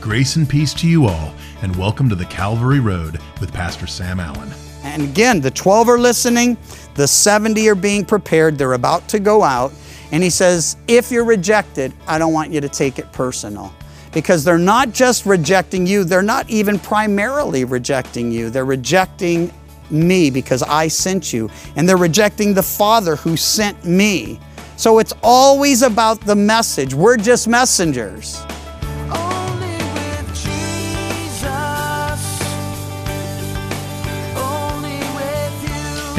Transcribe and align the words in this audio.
Grace 0.00 0.36
and 0.36 0.48
peace 0.48 0.72
to 0.72 0.88
you 0.88 1.04
all, 1.04 1.34
and 1.60 1.76
welcome 1.76 2.08
to 2.08 2.14
the 2.14 2.24
Calvary 2.24 2.80
Road 2.80 3.20
with 3.38 3.52
Pastor 3.52 3.86
Sam 3.86 4.18
Allen. 4.18 4.50
And 4.82 5.02
again, 5.02 5.42
the 5.42 5.50
12 5.50 5.90
are 5.90 5.98
listening, 5.98 6.56
the 6.94 7.06
70 7.06 7.68
are 7.68 7.74
being 7.74 8.06
prepared, 8.06 8.56
they're 8.56 8.72
about 8.72 9.06
to 9.08 9.18
go 9.20 9.42
out. 9.42 9.74
And 10.10 10.22
he 10.22 10.30
says, 10.30 10.78
If 10.88 11.10
you're 11.10 11.26
rejected, 11.26 11.92
I 12.06 12.18
don't 12.18 12.32
want 12.32 12.50
you 12.50 12.62
to 12.62 12.68
take 12.68 12.98
it 12.98 13.12
personal. 13.12 13.74
Because 14.10 14.42
they're 14.42 14.56
not 14.56 14.92
just 14.92 15.26
rejecting 15.26 15.86
you, 15.86 16.04
they're 16.04 16.22
not 16.22 16.48
even 16.48 16.78
primarily 16.78 17.64
rejecting 17.64 18.32
you. 18.32 18.48
They're 18.48 18.64
rejecting 18.64 19.52
me 19.90 20.30
because 20.30 20.62
I 20.62 20.88
sent 20.88 21.30
you. 21.30 21.50
And 21.76 21.86
they're 21.86 21.98
rejecting 21.98 22.54
the 22.54 22.62
Father 22.62 23.16
who 23.16 23.36
sent 23.36 23.84
me. 23.84 24.40
So 24.78 24.98
it's 24.98 25.12
always 25.22 25.82
about 25.82 26.22
the 26.22 26.34
message. 26.34 26.94
We're 26.94 27.18
just 27.18 27.48
messengers. 27.48 28.42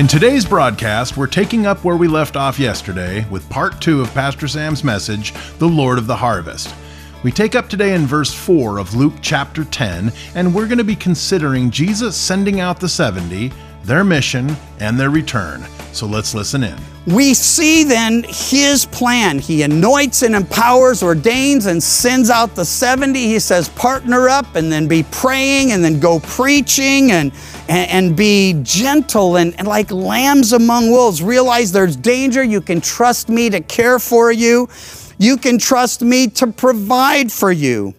In 0.02 0.08
today's 0.08 0.48
broadcast, 0.48 1.16
we're 1.16 1.28
taking 1.28 1.68
up 1.68 1.84
where 1.84 1.96
we 1.96 2.08
left 2.08 2.36
off 2.36 2.58
yesterday 2.58 3.24
with 3.30 3.48
part 3.52 3.80
two 3.80 4.02
of 4.02 4.12
Pastor 4.16 4.48
Sam's 4.48 4.84
message, 4.84 5.32
The 5.60 5.68
Lord 5.68 6.00
of 6.00 6.08
the 6.08 6.16
Harvest. 6.16 6.74
We 7.22 7.32
take 7.32 7.54
up 7.54 7.70
today 7.70 7.94
in 7.94 8.08
verse 8.08 8.34
4 8.34 8.80
of 8.80 8.96
Luke 8.96 9.14
chapter 9.22 9.64
10, 9.64 10.12
and 10.34 10.56
we're 10.56 10.66
going 10.66 10.80
to 10.80 10.84
be 10.84 10.96
considering 10.96 11.70
Jesus 11.70 12.18
sending 12.18 12.60
out 12.60 12.80
the 12.80 12.90
70, 12.90 13.52
their 13.84 14.04
mission, 14.04 14.56
and 14.80 15.00
their 15.00 15.10
return. 15.10 15.66
So 15.94 16.06
let's 16.08 16.34
listen 16.34 16.64
in. 16.64 16.78
We 17.08 17.34
see 17.34 17.84
then 17.84 18.24
his 18.28 18.86
plan. 18.86 19.40
He 19.40 19.64
anoints 19.64 20.22
and 20.22 20.36
empowers, 20.36 21.02
ordains, 21.02 21.66
and 21.66 21.82
sends 21.82 22.30
out 22.30 22.56
the 22.56 22.64
70. 22.64 23.20
He 23.20 23.40
says, 23.40 23.70
partner 23.70 24.30
up 24.30 24.56
and 24.56 24.72
then 24.72 24.88
be 24.88 25.04
praying 25.12 25.72
and 25.72 25.84
then 25.84 26.00
go 26.00 26.20
preaching 26.20 27.12
and, 27.12 27.32
and, 27.68 27.90
and 27.90 28.16
be 28.16 28.60
gentle 28.62 29.38
and, 29.38 29.58
and 29.58 29.68
like 29.68 29.92
lambs 29.92 30.54
among 30.54 30.92
wolves. 30.92 31.24
Realize 31.24 31.72
there's 31.72 31.96
danger. 31.96 32.44
You 32.44 32.62
can 32.62 32.82
trust 32.82 33.30
me 33.30 33.50
to 33.50 33.62
care 33.62 33.98
for 33.98 34.32
you. 34.32 34.70
You 35.18 35.38
can 35.38 35.58
trust 35.58 36.04
me 36.04 36.28
to 36.28 36.48
provide 36.48 37.32
for 37.32 37.52
you. 37.52 37.96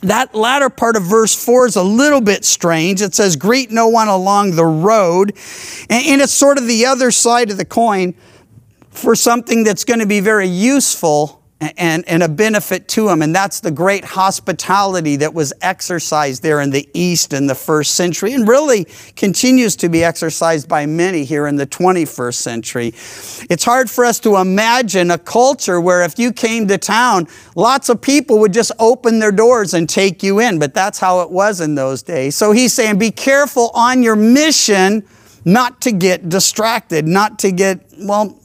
That 0.00 0.34
latter 0.34 0.70
part 0.70 0.96
of 0.96 1.02
verse 1.02 1.34
4 1.34 1.66
is 1.66 1.76
a 1.76 1.82
little 1.82 2.20
bit 2.20 2.44
strange. 2.44 3.02
It 3.02 3.14
says, 3.14 3.36
Greet 3.36 3.70
no 3.70 3.88
one 3.88 4.08
along 4.08 4.54
the 4.54 4.64
road. 4.64 5.36
And, 5.90 6.06
and 6.06 6.20
it's 6.20 6.32
sort 6.32 6.58
of 6.58 6.66
the 6.66 6.86
other 6.86 7.10
side 7.10 7.50
of 7.50 7.56
the 7.56 7.64
coin 7.64 8.14
for 8.90 9.14
something 9.14 9.64
that's 9.64 9.84
going 9.84 10.00
to 10.00 10.06
be 10.06 10.20
very 10.20 10.48
useful 10.48 11.37
and, 11.60 12.08
and 12.08 12.22
a 12.22 12.28
benefit 12.28 12.86
to 12.88 13.06
them. 13.06 13.20
And 13.20 13.34
that's 13.34 13.60
the 13.60 13.70
great 13.70 14.04
hospitality 14.04 15.16
that 15.16 15.34
was 15.34 15.52
exercised 15.60 16.42
there 16.42 16.60
in 16.60 16.70
the 16.70 16.88
East 16.94 17.32
in 17.32 17.48
the 17.48 17.54
first 17.54 17.94
century 17.94 18.32
and 18.32 18.46
really 18.46 18.86
continues 19.16 19.74
to 19.76 19.88
be 19.88 20.04
exercised 20.04 20.68
by 20.68 20.86
many 20.86 21.24
here 21.24 21.48
in 21.48 21.56
the 21.56 21.66
21st 21.66 22.34
century. 22.34 22.86
It's 23.50 23.64
hard 23.64 23.90
for 23.90 24.04
us 24.04 24.20
to 24.20 24.36
imagine 24.36 25.10
a 25.10 25.18
culture 25.18 25.80
where 25.80 26.04
if 26.04 26.18
you 26.18 26.32
came 26.32 26.68
to 26.68 26.78
town, 26.78 27.26
lots 27.56 27.88
of 27.88 28.00
people 28.00 28.38
would 28.38 28.52
just 28.52 28.70
open 28.78 29.18
their 29.18 29.32
doors 29.32 29.74
and 29.74 29.88
take 29.88 30.22
you 30.22 30.38
in, 30.38 30.60
but 30.60 30.74
that's 30.74 31.00
how 31.00 31.22
it 31.22 31.30
was 31.30 31.60
in 31.60 31.74
those 31.74 32.02
days. 32.02 32.36
So 32.36 32.52
he's 32.52 32.72
saying, 32.72 32.98
be 32.98 33.10
careful 33.10 33.70
on 33.74 34.04
your 34.04 34.16
mission 34.16 35.04
not 35.44 35.80
to 35.80 35.92
get 35.92 36.28
distracted, 36.28 37.06
not 37.06 37.38
to 37.40 37.50
get, 37.50 37.80
well, 37.98 38.38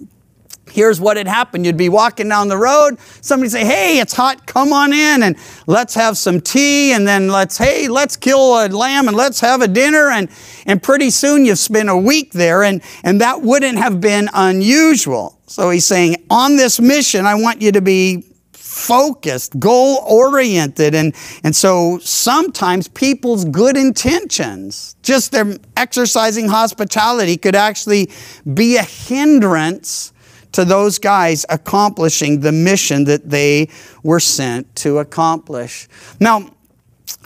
here's 0.71 0.99
what 0.99 1.17
had 1.17 1.27
happened. 1.27 1.65
You'd 1.65 1.77
be 1.77 1.89
walking 1.89 2.29
down 2.29 2.47
the 2.47 2.57
road, 2.57 2.99
somebody 3.21 3.49
say, 3.49 3.65
Hey, 3.65 3.99
it's 3.99 4.13
hot, 4.13 4.45
come 4.45 4.73
on 4.73 4.93
in 4.93 5.23
and 5.23 5.37
let's 5.67 5.93
have 5.93 6.17
some 6.17 6.41
tea. 6.41 6.93
And 6.93 7.07
then 7.07 7.27
let's, 7.27 7.57
hey, 7.57 7.87
let's 7.87 8.15
kill 8.15 8.65
a 8.65 8.67
lamb 8.67 9.07
and 9.07 9.15
let's 9.15 9.39
have 9.41 9.61
a 9.61 9.67
dinner. 9.67 10.09
And, 10.09 10.29
and 10.65 10.81
pretty 10.81 11.09
soon 11.09 11.45
you've 11.45 11.59
spent 11.59 11.89
a 11.89 11.97
week 11.97 12.33
there 12.33 12.63
and, 12.63 12.81
and 13.03 13.21
that 13.21 13.41
wouldn't 13.41 13.77
have 13.77 14.01
been 14.01 14.29
unusual. 14.33 15.39
So 15.47 15.69
he's 15.69 15.85
saying, 15.85 16.15
on 16.29 16.55
this 16.55 16.79
mission, 16.79 17.25
I 17.25 17.35
want 17.35 17.61
you 17.61 17.71
to 17.73 17.81
be 17.81 18.25
focused, 18.53 19.59
goal 19.59 19.99
oriented. 20.07 20.95
And, 20.95 21.13
and 21.43 21.55
so 21.55 21.99
sometimes 21.99 22.87
people's 22.87 23.45
good 23.45 23.77
intentions, 23.77 24.95
just 25.03 25.31
them 25.31 25.57
exercising 25.77 26.47
hospitality, 26.47 27.37
could 27.37 27.55
actually 27.55 28.09
be 28.51 28.77
a 28.77 28.83
hindrance 28.83 30.13
to 30.53 30.65
those 30.65 30.97
guys 30.99 31.45
accomplishing 31.49 32.39
the 32.39 32.51
mission 32.51 33.03
that 33.05 33.29
they 33.29 33.69
were 34.03 34.19
sent 34.19 34.75
to 34.77 34.99
accomplish. 34.99 35.87
Now, 36.19 36.49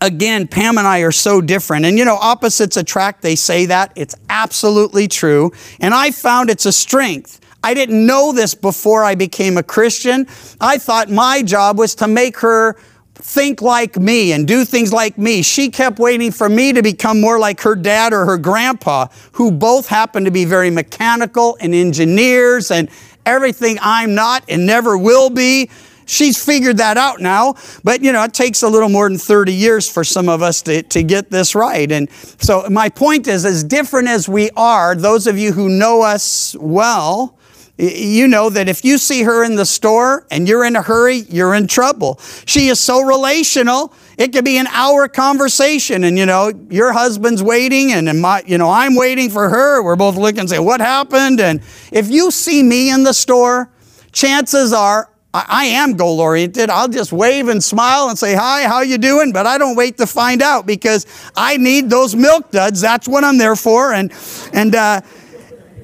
again, 0.01 0.47
Pam 0.47 0.77
and 0.77 0.87
I 0.87 0.99
are 0.99 1.11
so 1.11 1.41
different. 1.41 1.85
And 1.85 1.97
you 1.97 2.05
know, 2.05 2.15
opposites 2.15 2.77
attract, 2.77 3.21
they 3.21 3.35
say 3.35 3.67
that. 3.67 3.91
It's 3.95 4.15
absolutely 4.29 5.07
true. 5.07 5.51
And 5.79 5.93
I 5.93 6.11
found 6.11 6.49
it's 6.49 6.65
a 6.65 6.71
strength. 6.71 7.39
I 7.63 7.73
didn't 7.73 8.05
know 8.05 8.31
this 8.31 8.55
before 8.55 9.03
I 9.03 9.15
became 9.15 9.57
a 9.57 9.63
Christian. 9.63 10.27
I 10.61 10.77
thought 10.77 11.09
my 11.09 11.41
job 11.41 11.77
was 11.77 11.95
to 11.95 12.07
make 12.07 12.37
her 12.39 12.77
think 13.15 13.61
like 13.61 13.97
me 13.97 14.31
and 14.31 14.47
do 14.47 14.63
things 14.63 14.93
like 14.93 15.17
me. 15.17 15.41
She 15.41 15.69
kept 15.69 15.97
waiting 15.97 16.31
for 16.31 16.47
me 16.47 16.71
to 16.73 16.83
become 16.83 17.19
more 17.19 17.39
like 17.39 17.59
her 17.61 17.75
dad 17.75 18.13
or 18.13 18.25
her 18.25 18.37
grandpa, 18.37 19.07
who 19.33 19.51
both 19.51 19.87
happened 19.87 20.27
to 20.27 20.31
be 20.31 20.45
very 20.45 20.69
mechanical 20.69 21.57
and 21.59 21.73
engineers 21.73 22.69
and 22.69 22.89
everything 23.27 23.77
I'm 23.81 24.15
not 24.15 24.43
and 24.49 24.65
never 24.65 24.97
will 24.97 25.29
be. 25.29 25.69
She's 26.05 26.43
figured 26.43 26.77
that 26.77 26.97
out 26.97 27.19
now, 27.19 27.55
but 27.83 28.01
you 28.01 28.13
know, 28.13 28.23
it 28.23 28.33
takes 28.33 28.63
a 28.63 28.69
little 28.69 28.87
more 28.87 29.09
than 29.09 29.17
30 29.17 29.53
years 29.53 29.91
for 29.91 30.05
some 30.05 30.29
of 30.29 30.41
us 30.41 30.61
to, 30.61 30.81
to 30.83 31.03
get 31.03 31.29
this 31.29 31.53
right. 31.53 31.91
And 31.91 32.09
so 32.39 32.65
my 32.69 32.87
point 32.87 33.27
is, 33.27 33.43
as 33.43 33.65
different 33.65 34.07
as 34.07 34.29
we 34.29 34.49
are, 34.55 34.95
those 34.95 35.27
of 35.27 35.37
you 35.37 35.51
who 35.51 35.67
know 35.67 36.01
us 36.01 36.55
well, 36.59 37.37
you 37.77 38.27
know 38.27 38.49
that 38.49 38.69
if 38.69 38.85
you 38.85 38.97
see 38.97 39.23
her 39.23 39.43
in 39.43 39.55
the 39.55 39.65
store 39.65 40.25
and 40.31 40.47
you're 40.47 40.63
in 40.63 40.77
a 40.77 40.81
hurry, 40.81 41.17
you're 41.29 41.53
in 41.53 41.67
trouble. 41.67 42.19
She 42.45 42.69
is 42.69 42.79
so 42.79 43.01
relational. 43.01 43.93
It 44.17 44.33
could 44.33 44.45
be 44.45 44.57
an 44.57 44.67
hour 44.67 45.07
conversation 45.07 46.03
and 46.03 46.17
you 46.17 46.25
know, 46.25 46.51
your 46.69 46.91
husband's 46.91 47.43
waiting 47.43 47.91
and 47.91 48.09
and 48.09 48.19
my, 48.19 48.43
you 48.45 48.57
know, 48.57 48.69
I'm 48.69 48.95
waiting 48.95 49.29
for 49.29 49.49
her. 49.49 49.83
We're 49.83 49.95
both 49.95 50.15
looking 50.15 50.41
and 50.41 50.49
say, 50.49 50.59
what 50.59 50.81
happened? 50.81 51.39
And 51.39 51.61
if 51.91 52.09
you 52.09 52.31
see 52.31 52.63
me 52.63 52.89
in 52.89 53.03
the 53.03 53.13
store, 53.13 53.69
chances 54.11 54.73
are 54.73 55.09
I 55.33 55.65
am 55.65 55.93
goal 55.93 56.19
oriented. 56.19 56.69
I'll 56.69 56.87
just 56.87 57.11
wave 57.11 57.47
and 57.47 57.63
smile 57.63 58.09
and 58.09 58.17
say, 58.17 58.33
hi, 58.33 58.63
how 58.63 58.81
you 58.81 58.97
doing? 58.97 59.31
But 59.31 59.45
I 59.45 59.57
don't 59.57 59.75
wait 59.75 59.97
to 59.97 60.07
find 60.07 60.41
out 60.41 60.65
because 60.65 61.05
I 61.35 61.57
need 61.57 61.89
those 61.89 62.15
milk 62.15 62.49
duds. 62.49 62.81
That's 62.81 63.07
what 63.07 63.23
I'm 63.23 63.37
there 63.37 63.55
for. 63.55 63.93
And, 63.93 64.11
and, 64.53 64.73
uh, 64.73 65.01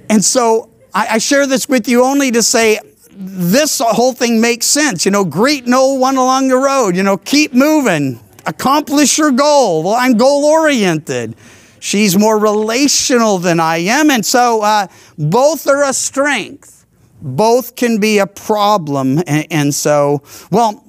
and 0.10 0.24
so 0.24 0.72
I, 0.94 1.08
I 1.12 1.18
share 1.20 1.46
this 1.46 1.70
with 1.70 1.88
you 1.88 2.04
only 2.04 2.32
to 2.32 2.42
say, 2.42 2.80
this 3.16 3.80
whole 3.80 4.14
thing 4.14 4.42
makes 4.42 4.66
sense. 4.66 5.06
You 5.06 5.12
know, 5.12 5.24
greet 5.24 5.68
no 5.68 5.94
one 5.94 6.18
along 6.18 6.48
the 6.48 6.58
road. 6.58 6.96
You 6.96 7.04
know, 7.04 7.18
keep 7.18 7.54
moving, 7.54 8.20
accomplish 8.46 9.18
your 9.18 9.32
goal. 9.32 9.84
Well, 9.84 9.94
I'm 9.94 10.18
goal 10.18 10.46
oriented. 10.46 11.36
She's 11.80 12.18
more 12.18 12.40
relational 12.40 13.40
than 13.40 13.60
I 13.60 13.78
am. 13.80 14.10
And 14.10 14.26
so 14.26 14.62
uh, 14.62 14.88
both 15.18 15.68
are 15.68 15.84
a 15.84 15.94
strength, 15.94 16.86
both 17.22 17.76
can 17.76 18.00
be 18.00 18.20
a 18.20 18.28
problem. 18.28 19.20
And, 19.28 19.48
and 19.52 19.76
so, 19.76 20.24
well, 20.50 20.86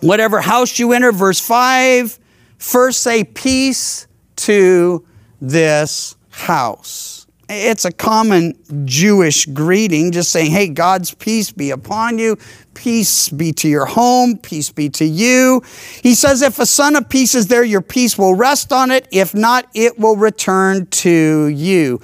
whatever 0.00 0.40
house 0.40 0.78
you 0.78 0.92
enter, 0.92 1.10
verse 1.10 1.40
5, 1.40 2.18
first 2.58 3.02
say 3.02 3.24
peace 3.24 4.06
to 4.36 5.04
this 5.40 6.16
house. 6.30 7.17
It's 7.50 7.86
a 7.86 7.92
common 7.92 8.58
Jewish 8.84 9.46
greeting, 9.46 10.12
just 10.12 10.30
saying, 10.30 10.50
hey, 10.50 10.68
God's 10.68 11.14
peace 11.14 11.50
be 11.50 11.70
upon 11.70 12.18
you, 12.18 12.36
peace 12.74 13.30
be 13.30 13.52
to 13.54 13.68
your 13.68 13.86
home, 13.86 14.36
peace 14.36 14.70
be 14.70 14.90
to 14.90 15.04
you. 15.06 15.62
He 16.02 16.14
says, 16.14 16.42
if 16.42 16.58
a 16.58 16.66
son 16.66 16.94
of 16.94 17.08
peace 17.08 17.34
is 17.34 17.46
there, 17.46 17.64
your 17.64 17.80
peace 17.80 18.18
will 18.18 18.34
rest 18.34 18.70
on 18.70 18.90
it. 18.90 19.08
If 19.10 19.34
not, 19.34 19.66
it 19.74 19.98
will 19.98 20.16
return 20.16 20.86
to 20.86 21.46
you. 21.46 22.02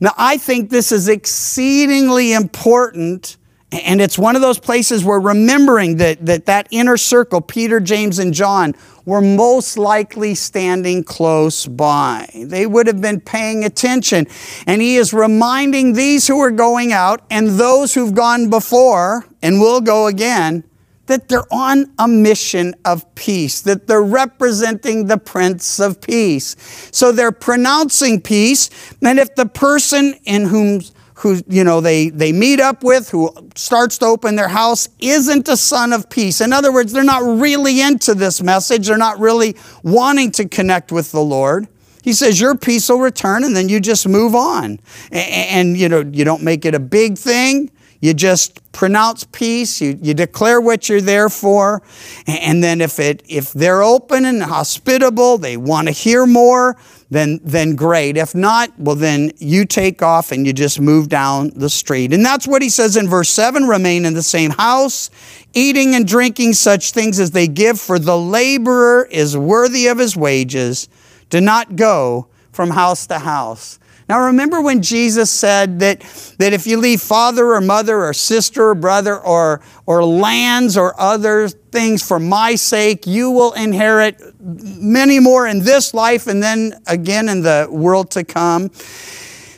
Now, 0.00 0.12
I 0.16 0.36
think 0.36 0.70
this 0.70 0.92
is 0.92 1.08
exceedingly 1.08 2.32
important. 2.32 3.36
And 3.72 4.00
it's 4.00 4.16
one 4.16 4.36
of 4.36 4.42
those 4.42 4.60
places 4.60 5.04
where 5.04 5.18
remembering 5.18 5.96
that, 5.96 6.24
that 6.26 6.46
that 6.46 6.68
inner 6.70 6.96
circle, 6.96 7.40
Peter, 7.40 7.80
James, 7.80 8.20
and 8.20 8.32
John, 8.32 8.74
were 9.06 9.20
most 9.20 9.76
likely 9.76 10.34
standing 10.34 11.04
close 11.04 11.66
by. 11.66 12.28
They 12.34 12.66
would 12.66 12.86
have 12.86 13.00
been 13.00 13.20
paying 13.20 13.64
attention. 13.64 14.26
And 14.66 14.80
he 14.80 14.96
is 14.96 15.12
reminding 15.12 15.92
these 15.92 16.26
who 16.26 16.40
are 16.40 16.50
going 16.50 16.92
out 16.92 17.22
and 17.30 17.50
those 17.50 17.94
who've 17.94 18.14
gone 18.14 18.48
before 18.48 19.26
and 19.42 19.60
will 19.60 19.80
go 19.80 20.06
again 20.06 20.64
that 21.06 21.28
they're 21.28 21.52
on 21.52 21.92
a 21.98 22.08
mission 22.08 22.74
of 22.84 23.14
peace, 23.14 23.60
that 23.62 23.86
they're 23.86 24.02
representing 24.02 25.06
the 25.06 25.18
Prince 25.18 25.78
of 25.78 26.00
Peace. 26.00 26.56
So 26.92 27.12
they're 27.12 27.32
pronouncing 27.32 28.20
peace. 28.20 28.70
And 29.02 29.18
if 29.18 29.34
the 29.34 29.46
person 29.46 30.14
in 30.24 30.46
whom 30.46 30.80
who 31.14 31.40
you 31.48 31.64
know 31.64 31.80
they 31.80 32.10
they 32.10 32.32
meet 32.32 32.60
up 32.60 32.82
with 32.82 33.10
who 33.10 33.30
starts 33.54 33.98
to 33.98 34.06
open 34.06 34.36
their 34.36 34.48
house 34.48 34.88
isn't 34.98 35.48
a 35.48 35.56
son 35.56 35.92
of 35.92 36.10
peace. 36.10 36.40
In 36.40 36.52
other 36.52 36.72
words 36.72 36.92
they're 36.92 37.04
not 37.04 37.22
really 37.22 37.80
into 37.80 38.14
this 38.14 38.42
message. 38.42 38.88
They're 38.88 38.96
not 38.96 39.18
really 39.18 39.56
wanting 39.82 40.32
to 40.32 40.48
connect 40.48 40.90
with 40.92 41.12
the 41.12 41.20
lord. 41.20 41.68
He 42.02 42.12
says 42.12 42.40
your 42.40 42.56
peace 42.56 42.88
will 42.88 43.00
return 43.00 43.44
and 43.44 43.54
then 43.56 43.68
you 43.68 43.80
just 43.80 44.08
move 44.08 44.34
on. 44.34 44.80
And, 45.10 45.48
and 45.50 45.76
you 45.76 45.88
know 45.88 46.00
you 46.00 46.24
don't 46.24 46.42
make 46.42 46.64
it 46.64 46.74
a 46.74 46.80
big 46.80 47.16
thing. 47.16 47.70
You 48.00 48.12
just 48.12 48.60
pronounce 48.74 49.24
peace 49.24 49.80
you, 49.80 49.98
you 50.02 50.12
declare 50.12 50.60
what 50.60 50.88
you're 50.88 51.00
there 51.00 51.28
for 51.28 51.82
and 52.26 52.62
then 52.62 52.80
if 52.80 52.98
it 52.98 53.22
if 53.28 53.52
they're 53.52 53.82
open 53.82 54.24
and 54.24 54.42
hospitable 54.42 55.38
they 55.38 55.56
want 55.56 55.88
to 55.88 55.92
hear 55.92 56.26
more 56.26 56.76
then 57.14 57.40
then 57.44 57.76
great. 57.76 58.16
If 58.16 58.34
not 58.34 58.70
well 58.78 58.96
then 58.96 59.32
you 59.38 59.64
take 59.64 60.02
off 60.02 60.32
and 60.32 60.46
you 60.46 60.52
just 60.52 60.80
move 60.80 61.08
down 61.08 61.52
the 61.54 61.70
street. 61.70 62.12
And 62.12 62.24
that's 62.24 62.46
what 62.46 62.60
he 62.60 62.68
says 62.68 62.96
in 62.96 63.08
verse 63.08 63.30
7 63.30 63.64
remain 63.64 64.04
in 64.04 64.14
the 64.14 64.22
same 64.22 64.50
house 64.50 65.10
eating 65.54 65.94
and 65.94 66.06
drinking 66.06 66.54
such 66.54 66.90
things 66.90 67.20
as 67.20 67.30
they 67.30 67.46
give 67.46 67.80
for 67.80 67.98
the 67.98 68.18
laborer 68.18 69.06
is 69.10 69.36
worthy 69.36 69.86
of 69.86 69.98
his 69.98 70.16
wages. 70.16 70.88
Do 71.30 71.40
not 71.40 71.76
go 71.76 72.26
from 72.52 72.70
house 72.70 73.06
to 73.06 73.20
house 73.20 73.78
now 74.08 74.26
remember 74.26 74.60
when 74.60 74.82
Jesus 74.82 75.30
said 75.30 75.80
that, 75.80 76.00
that 76.38 76.52
if 76.52 76.66
you 76.66 76.76
leave 76.76 77.00
father 77.00 77.54
or 77.54 77.60
mother 77.60 78.04
or 78.04 78.12
sister 78.12 78.70
or 78.70 78.74
brother 78.74 79.18
or, 79.18 79.62
or 79.86 80.04
lands 80.04 80.76
or 80.76 80.98
other 81.00 81.48
things 81.48 82.06
for 82.06 82.18
my 82.18 82.54
sake, 82.54 83.06
you 83.06 83.30
will 83.30 83.52
inherit 83.52 84.20
many 84.40 85.20
more 85.20 85.46
in 85.46 85.60
this 85.60 85.94
life 85.94 86.26
and 86.26 86.42
then 86.42 86.74
again 86.86 87.28
in 87.28 87.42
the 87.42 87.66
world 87.70 88.10
to 88.12 88.24
come. 88.24 88.70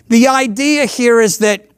The 0.09 0.29
idea 0.29 0.87
here 0.87 1.21
is 1.21 1.39
that 1.39 1.69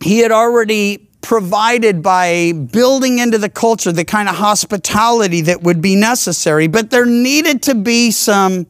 he 0.00 0.18
had 0.18 0.30
already 0.30 1.08
provided 1.22 2.02
by 2.02 2.52
building 2.52 3.18
into 3.18 3.36
the 3.36 3.48
culture 3.48 3.90
the 3.90 4.04
kind 4.04 4.28
of 4.28 4.36
hospitality 4.36 5.40
that 5.40 5.60
would 5.60 5.82
be 5.82 5.96
necessary, 5.96 6.68
but 6.68 6.90
there 6.90 7.04
needed 7.04 7.62
to 7.64 7.74
be 7.74 8.12
some 8.12 8.64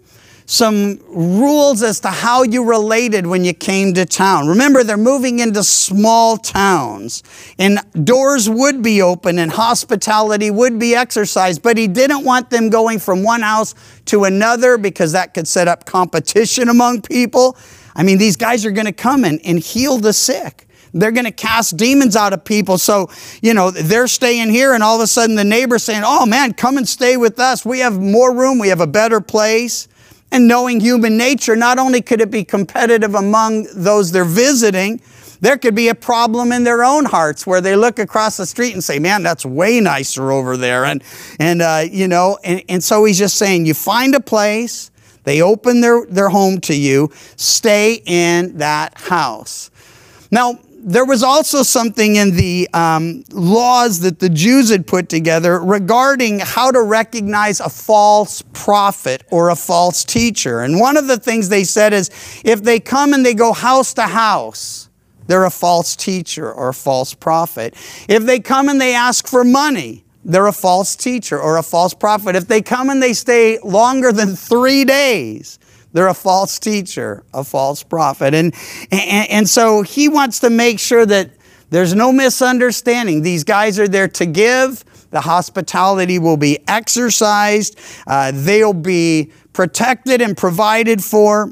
some 0.47 1.01
rules 1.09 1.83
as 1.83 1.99
to 2.01 2.09
how 2.09 2.45
you 2.45 2.65
related 2.65 3.27
when 3.27 3.45
you 3.45 3.53
came 3.53 3.93
to 3.95 4.07
town. 4.07 4.47
Remember, 4.47 4.85
they're 4.85 4.97
moving 4.97 5.41
into 5.41 5.65
small 5.65 6.37
towns, 6.37 7.25
and 7.59 7.81
doors 8.05 8.49
would 8.49 8.81
be 8.81 9.03
open 9.03 9.41
and 9.41 9.51
hospitality 9.51 10.51
would 10.51 10.79
be 10.79 10.95
exercised, 10.95 11.63
but 11.63 11.77
he 11.77 11.89
didn't 11.89 12.25
want 12.25 12.51
them 12.51 12.71
going 12.71 13.01
from 13.01 13.25
one 13.25 13.43
house 13.43 13.75
to 14.07 14.25
another 14.25 14.79
because 14.79 15.13
that 15.13 15.35
could 15.35 15.49
set 15.49 15.67
up 15.67 15.85
competition 15.85 16.69
among 16.69 17.03
people. 17.03 17.57
I 17.97 18.05
mean, 18.05 18.19
these 18.19 18.37
guys 18.37 18.65
are 18.65 18.71
going 18.71 18.87
to 18.87 18.93
come 18.93 19.25
in 19.25 19.41
and 19.41 19.59
heal 19.59 19.99
the 19.99 20.13
sick. 20.13 20.69
They're 20.95 21.11
going 21.11 21.27
to 21.27 21.33
cast 21.33 21.77
demons 21.77 22.15
out 22.15 22.33
of 22.33 22.45
people. 22.45 22.79
So, 22.79 23.11
you 23.43 23.53
know, 23.53 23.71
they're 23.71 24.07
staying 24.07 24.51
here, 24.51 24.75
and 24.75 24.83
all 24.83 24.97
of 24.97 25.03
a 25.03 25.07
sudden 25.09 25.35
the 25.35 25.45
neighbor's 25.45 25.83
saying, 25.83 26.03
Oh 26.07 26.25
man, 26.25 26.55
come 26.55 26.79
and 26.79 26.89
stay 26.89 27.17
with 27.17 27.41
us. 27.41 27.67
We 27.67 27.81
have 27.81 28.01
more 28.01 28.35
room, 28.35 28.61
we 28.61 28.69
have 28.69 28.81
a 28.81 28.87
better 28.87 29.21
place. 29.21 29.89
And 30.33 30.49
knowing 30.49 30.81
human 30.81 31.17
nature, 31.17 31.57
not 31.57 31.79
only 31.79 32.03
could 32.03 32.21
it 32.21 32.31
be 32.31 32.45
competitive 32.45 33.15
among 33.15 33.69
those 33.75 34.13
they're 34.13 34.25
visiting, 34.25 35.01
there 35.41 35.59
could 35.59 35.75
be 35.75 35.89
a 35.89 35.95
problem 35.95 36.53
in 36.53 36.65
their 36.65 36.83
own 36.83 37.05
hearts 37.05 37.47
where 37.47 37.61
they 37.61 37.77
look 37.77 37.99
across 37.99 38.37
the 38.37 38.47
street 38.47 38.73
and 38.73 38.83
say, 38.83 38.99
man, 38.99 39.23
that's 39.23 39.45
way 39.45 39.81
nicer 39.81 40.33
over 40.33 40.57
there. 40.57 40.85
And, 40.85 41.03
and 41.39 41.63
uh, 41.63 41.85
you 41.91 42.09
know, 42.09 42.39
and, 42.43 42.63
and 42.69 42.83
so 42.83 43.05
he's 43.05 43.19
just 43.19 43.37
saying, 43.37 43.67
you 43.67 43.75
find 43.75 44.15
a 44.15 44.21
place, 44.21 44.91
they 45.25 45.43
open 45.43 45.81
their, 45.81 46.07
their 46.07 46.29
home 46.29 46.61
to 46.63 46.75
you, 46.75 47.11
stay 47.37 48.03
in 48.07 48.59
that 48.59 48.99
house. 48.99 49.71
Now, 50.31 50.59
there 50.87 51.05
was 51.05 51.25
also 51.25 51.65
something 51.65 52.15
in 52.15 52.37
the 52.37 52.69
um, 52.73 53.25
laws 53.33 53.99
that 54.01 54.21
the 54.21 54.29
Jews 54.29 54.71
had 54.71 54.87
put 54.87 55.09
together 55.09 55.61
regarding 55.61 56.39
how 56.39 56.71
to 56.71 56.81
recognize 56.81 57.59
a 57.59 57.69
false 57.69 58.41
prophet 58.53 59.25
or 59.33 59.51
a 59.51 59.57
false 59.57 60.05
teacher. 60.05 60.61
And 60.61 60.79
one 60.79 60.97
of 60.97 61.09
the 61.09 61.17
things 61.17 61.49
they 61.49 61.65
said 61.65 61.93
is 61.93 62.09
if 62.45 62.63
they 62.63 62.79
come 62.79 63.15
and 63.15 63.27
they 63.27 63.35
go 63.35 63.53
house 63.53 63.95
to 63.95 64.03
house, 64.03 64.89
they're 65.27 65.45
a 65.45 65.51
false 65.51 65.97
teacher 65.97 66.53
or 66.53 66.69
a 66.69 66.75
false 66.75 67.15
prophet. 67.15 67.75
If 68.09 68.25
they 68.25 68.39
come 68.39 68.69
and 68.69 68.81
they 68.81 68.95
ask 68.95 69.27
for 69.27 69.43
money, 69.43 70.05
they're 70.25 70.47
a 70.47 70.53
false 70.53 70.95
teacher 70.95 71.41
or 71.41 71.57
a 71.57 71.65
false 71.65 71.95
prophet. 71.95 72.37
If 72.37 72.47
they 72.47 72.63
come 72.63 72.91
and 72.91 73.03
they 73.03 73.13
stay 73.13 73.59
longer 73.65 74.13
than 74.13 74.37
three 74.37 74.85
days, 74.85 75.59
they're 75.97 76.09
a 76.09 76.15
false 76.15 76.59
teacher, 76.59 77.25
a 77.33 77.43
false 77.43 77.83
prophet. 77.83 78.35
And, 78.35 78.55
and, 78.93 79.31
and 79.31 79.49
so 79.49 79.81
he 79.81 80.11
wants 80.11 80.41
to 80.41 80.51
make 80.51 80.79
sure 80.79 81.07
that 81.07 81.31
there's 81.71 81.95
no 81.95 82.13
misunderstanding. 82.13 83.23
These 83.23 83.45
guys 83.45 83.79
are 83.79 83.89
there 83.89 84.09
to 84.09 84.27
give. 84.27 84.85
The 85.11 85.23
hospitality 85.23 86.19
will 86.19 86.37
be 86.37 86.59
exercised. 86.69 87.79
Uh, 88.07 88.31
they'll 88.35 88.75
be 88.75 89.33
protected 89.55 90.21
and 90.21 90.37
provided 90.37 91.03
for. 91.03 91.51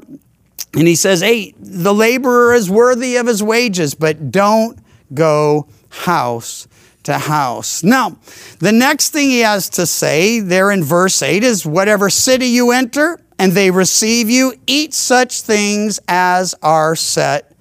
And 0.74 0.86
he 0.86 0.94
says, 0.94 1.22
hey, 1.22 1.54
the 1.58 1.94
laborer 1.94 2.52
is 2.52 2.68
worthy 2.68 3.16
of 3.16 3.26
his 3.26 3.42
wages, 3.42 3.94
but 3.94 4.30
don't 4.30 4.78
go 5.14 5.68
house 5.88 6.68
to 7.04 7.16
house. 7.16 7.82
Now, 7.82 8.18
the 8.58 8.72
next 8.72 9.10
thing 9.10 9.30
he 9.30 9.40
has 9.40 9.70
to 9.70 9.86
say 9.86 10.40
there 10.40 10.70
in 10.70 10.84
verse 10.84 11.22
8 11.22 11.42
is 11.44 11.64
whatever 11.64 12.10
city 12.10 12.46
you 12.46 12.72
enter, 12.72 13.20
and 13.44 13.52
they 13.52 13.70
receive 13.70 14.30
you, 14.30 14.54
eat 14.66 14.94
such 14.94 15.42
things 15.42 16.00
as 16.08 16.54
are 16.62 16.96
set 16.96 17.54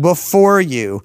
before 0.00 0.62
you. 0.62 1.02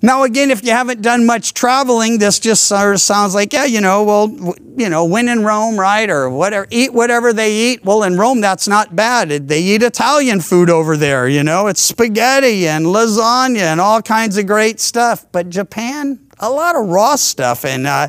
Now, 0.00 0.22
again, 0.22 0.52
if 0.52 0.64
you 0.64 0.70
haven't 0.70 1.02
done 1.02 1.26
much 1.26 1.52
traveling, 1.52 2.18
this 2.18 2.38
just 2.38 2.66
sort 2.66 2.94
of 2.94 3.00
sounds 3.00 3.34
like, 3.34 3.52
yeah, 3.52 3.64
you 3.64 3.80
know, 3.80 4.04
well, 4.04 4.54
you 4.76 4.88
know, 4.88 5.04
when 5.04 5.28
in 5.28 5.42
Rome, 5.42 5.76
right? 5.76 6.08
Or 6.08 6.30
whatever, 6.30 6.68
eat 6.70 6.92
whatever 6.92 7.32
they 7.32 7.52
eat. 7.52 7.84
Well, 7.84 8.04
in 8.04 8.16
Rome, 8.16 8.40
that's 8.40 8.68
not 8.68 8.94
bad. 8.94 9.48
They 9.48 9.60
eat 9.60 9.82
Italian 9.82 10.40
food 10.40 10.70
over 10.70 10.96
there, 10.96 11.26
you 11.28 11.42
know, 11.42 11.66
it's 11.66 11.82
spaghetti 11.82 12.68
and 12.68 12.86
lasagna 12.86 13.72
and 13.72 13.80
all 13.80 14.02
kinds 14.02 14.36
of 14.36 14.46
great 14.46 14.78
stuff. 14.78 15.26
But 15.32 15.48
Japan, 15.48 16.20
a 16.38 16.48
lot 16.48 16.76
of 16.76 16.86
raw 16.86 17.16
stuff. 17.16 17.64
And, 17.64 17.88
uh, 17.88 18.08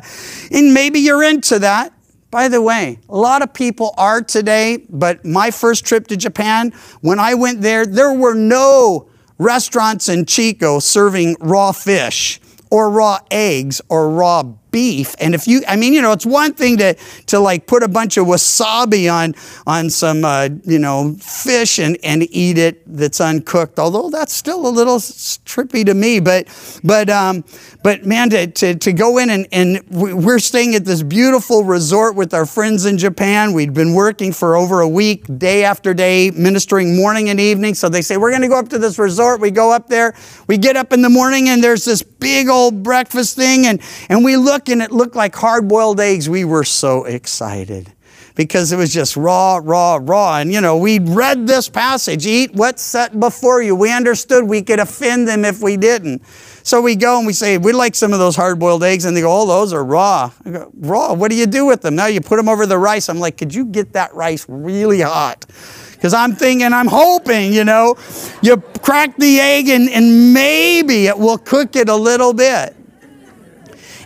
and 0.52 0.72
maybe 0.72 1.00
you're 1.00 1.24
into 1.24 1.58
that. 1.58 1.92
By 2.34 2.48
the 2.48 2.60
way, 2.60 2.98
a 3.08 3.16
lot 3.16 3.42
of 3.42 3.54
people 3.54 3.94
are 3.96 4.20
today, 4.20 4.84
but 4.90 5.24
my 5.24 5.52
first 5.52 5.86
trip 5.86 6.08
to 6.08 6.16
Japan, 6.16 6.72
when 7.00 7.20
I 7.20 7.34
went 7.34 7.60
there, 7.60 7.86
there 7.86 8.12
were 8.12 8.34
no 8.34 9.08
restaurants 9.38 10.08
in 10.08 10.26
Chico 10.26 10.80
serving 10.80 11.36
raw 11.38 11.70
fish 11.70 12.40
or 12.72 12.90
raw 12.90 13.20
eggs 13.30 13.80
or 13.88 14.10
raw 14.10 14.42
beef. 14.74 15.14
And 15.20 15.36
if 15.36 15.46
you, 15.46 15.62
I 15.68 15.76
mean, 15.76 15.92
you 15.92 16.02
know, 16.02 16.10
it's 16.10 16.26
one 16.26 16.52
thing 16.52 16.78
to, 16.78 16.94
to 17.26 17.38
like 17.38 17.68
put 17.68 17.84
a 17.84 17.88
bunch 17.88 18.16
of 18.16 18.26
wasabi 18.26 19.08
on, 19.08 19.36
on 19.68 19.88
some, 19.88 20.24
uh, 20.24 20.48
you 20.64 20.80
know, 20.80 21.14
fish 21.20 21.78
and, 21.78 21.96
and 22.02 22.26
eat 22.34 22.58
it 22.58 22.82
that's 22.84 23.20
uncooked, 23.20 23.78
although 23.78 24.10
that's 24.10 24.32
still 24.32 24.66
a 24.66 24.72
little 24.74 24.96
trippy 24.96 25.86
to 25.86 25.94
me. 25.94 26.18
But, 26.18 26.48
but, 26.82 27.08
um, 27.08 27.44
but 27.84 28.04
man, 28.04 28.30
to, 28.30 28.48
to, 28.48 28.74
to 28.74 28.92
go 28.92 29.18
in 29.18 29.30
and, 29.30 29.46
and 29.52 29.80
we're 29.90 30.40
staying 30.40 30.74
at 30.74 30.84
this 30.84 31.04
beautiful 31.04 31.62
resort 31.62 32.16
with 32.16 32.34
our 32.34 32.44
friends 32.44 32.84
in 32.84 32.98
Japan. 32.98 33.52
We'd 33.52 33.74
been 33.74 33.94
working 33.94 34.32
for 34.32 34.56
over 34.56 34.80
a 34.80 34.88
week, 34.88 35.38
day 35.38 35.62
after 35.62 35.94
day, 35.94 36.32
ministering 36.32 36.96
morning 36.96 37.28
and 37.28 37.38
evening. 37.38 37.74
So 37.74 37.88
they 37.88 38.02
say, 38.02 38.16
we're 38.16 38.30
going 38.30 38.42
to 38.42 38.48
go 38.48 38.58
up 38.58 38.70
to 38.70 38.78
this 38.78 38.98
resort. 38.98 39.40
We 39.40 39.52
go 39.52 39.70
up 39.70 39.86
there. 39.86 40.16
We 40.48 40.58
get 40.58 40.76
up 40.76 40.92
in 40.92 41.02
the 41.02 41.10
morning 41.10 41.48
and 41.48 41.62
there's 41.62 41.84
this 41.84 42.02
big 42.02 42.48
old 42.48 42.82
breakfast 42.82 43.36
thing. 43.36 43.66
And, 43.66 43.80
and 44.08 44.24
we 44.24 44.36
look 44.36 44.63
and 44.68 44.82
it 44.82 44.92
looked 44.92 45.16
like 45.16 45.34
hard 45.34 45.68
boiled 45.68 46.00
eggs. 46.00 46.28
We 46.28 46.44
were 46.44 46.64
so 46.64 47.04
excited 47.04 47.92
because 48.34 48.72
it 48.72 48.76
was 48.76 48.92
just 48.92 49.16
raw, 49.16 49.60
raw, 49.62 49.98
raw. 50.00 50.38
And 50.38 50.52
you 50.52 50.60
know, 50.60 50.76
we 50.76 50.98
read 50.98 51.46
this 51.46 51.68
passage 51.68 52.26
eat 52.26 52.52
what's 52.54 52.82
set 52.82 53.18
before 53.18 53.62
you. 53.62 53.76
We 53.76 53.92
understood 53.92 54.44
we 54.44 54.62
could 54.62 54.80
offend 54.80 55.28
them 55.28 55.44
if 55.44 55.62
we 55.62 55.76
didn't. 55.76 56.22
So 56.62 56.80
we 56.80 56.96
go 56.96 57.18
and 57.18 57.26
we 57.26 57.32
say, 57.32 57.58
we 57.58 57.72
like 57.72 57.94
some 57.94 58.12
of 58.12 58.18
those 58.18 58.34
hard 58.36 58.58
boiled 58.58 58.82
eggs. 58.82 59.04
And 59.04 59.16
they 59.16 59.20
go, 59.20 59.42
oh, 59.42 59.46
those 59.46 59.72
are 59.72 59.84
raw. 59.84 60.30
I 60.44 60.50
go, 60.50 60.70
raw? 60.78 61.12
What 61.12 61.30
do 61.30 61.36
you 61.36 61.46
do 61.46 61.66
with 61.66 61.82
them? 61.82 61.94
Now 61.94 62.06
you 62.06 62.20
put 62.20 62.36
them 62.36 62.48
over 62.48 62.66
the 62.66 62.78
rice. 62.78 63.08
I'm 63.08 63.20
like, 63.20 63.36
could 63.36 63.54
you 63.54 63.66
get 63.66 63.92
that 63.92 64.14
rice 64.14 64.46
really 64.48 65.00
hot? 65.00 65.44
Because 65.92 66.14
I'm 66.14 66.34
thinking, 66.34 66.72
I'm 66.72 66.88
hoping, 66.88 67.52
you 67.52 67.64
know, 67.64 67.96
you 68.42 68.56
crack 68.82 69.16
the 69.16 69.40
egg 69.40 69.68
and, 69.68 69.88
and 69.88 70.34
maybe 70.34 71.06
it 71.06 71.18
will 71.18 71.38
cook 71.38 71.76
it 71.76 71.88
a 71.88 71.96
little 71.96 72.32
bit. 72.32 72.74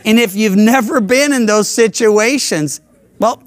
And 0.04 0.18
if 0.18 0.34
you've 0.34 0.56
never 0.56 1.00
been 1.00 1.32
in 1.32 1.46
those 1.46 1.68
situations, 1.68 2.80
well, 3.18 3.42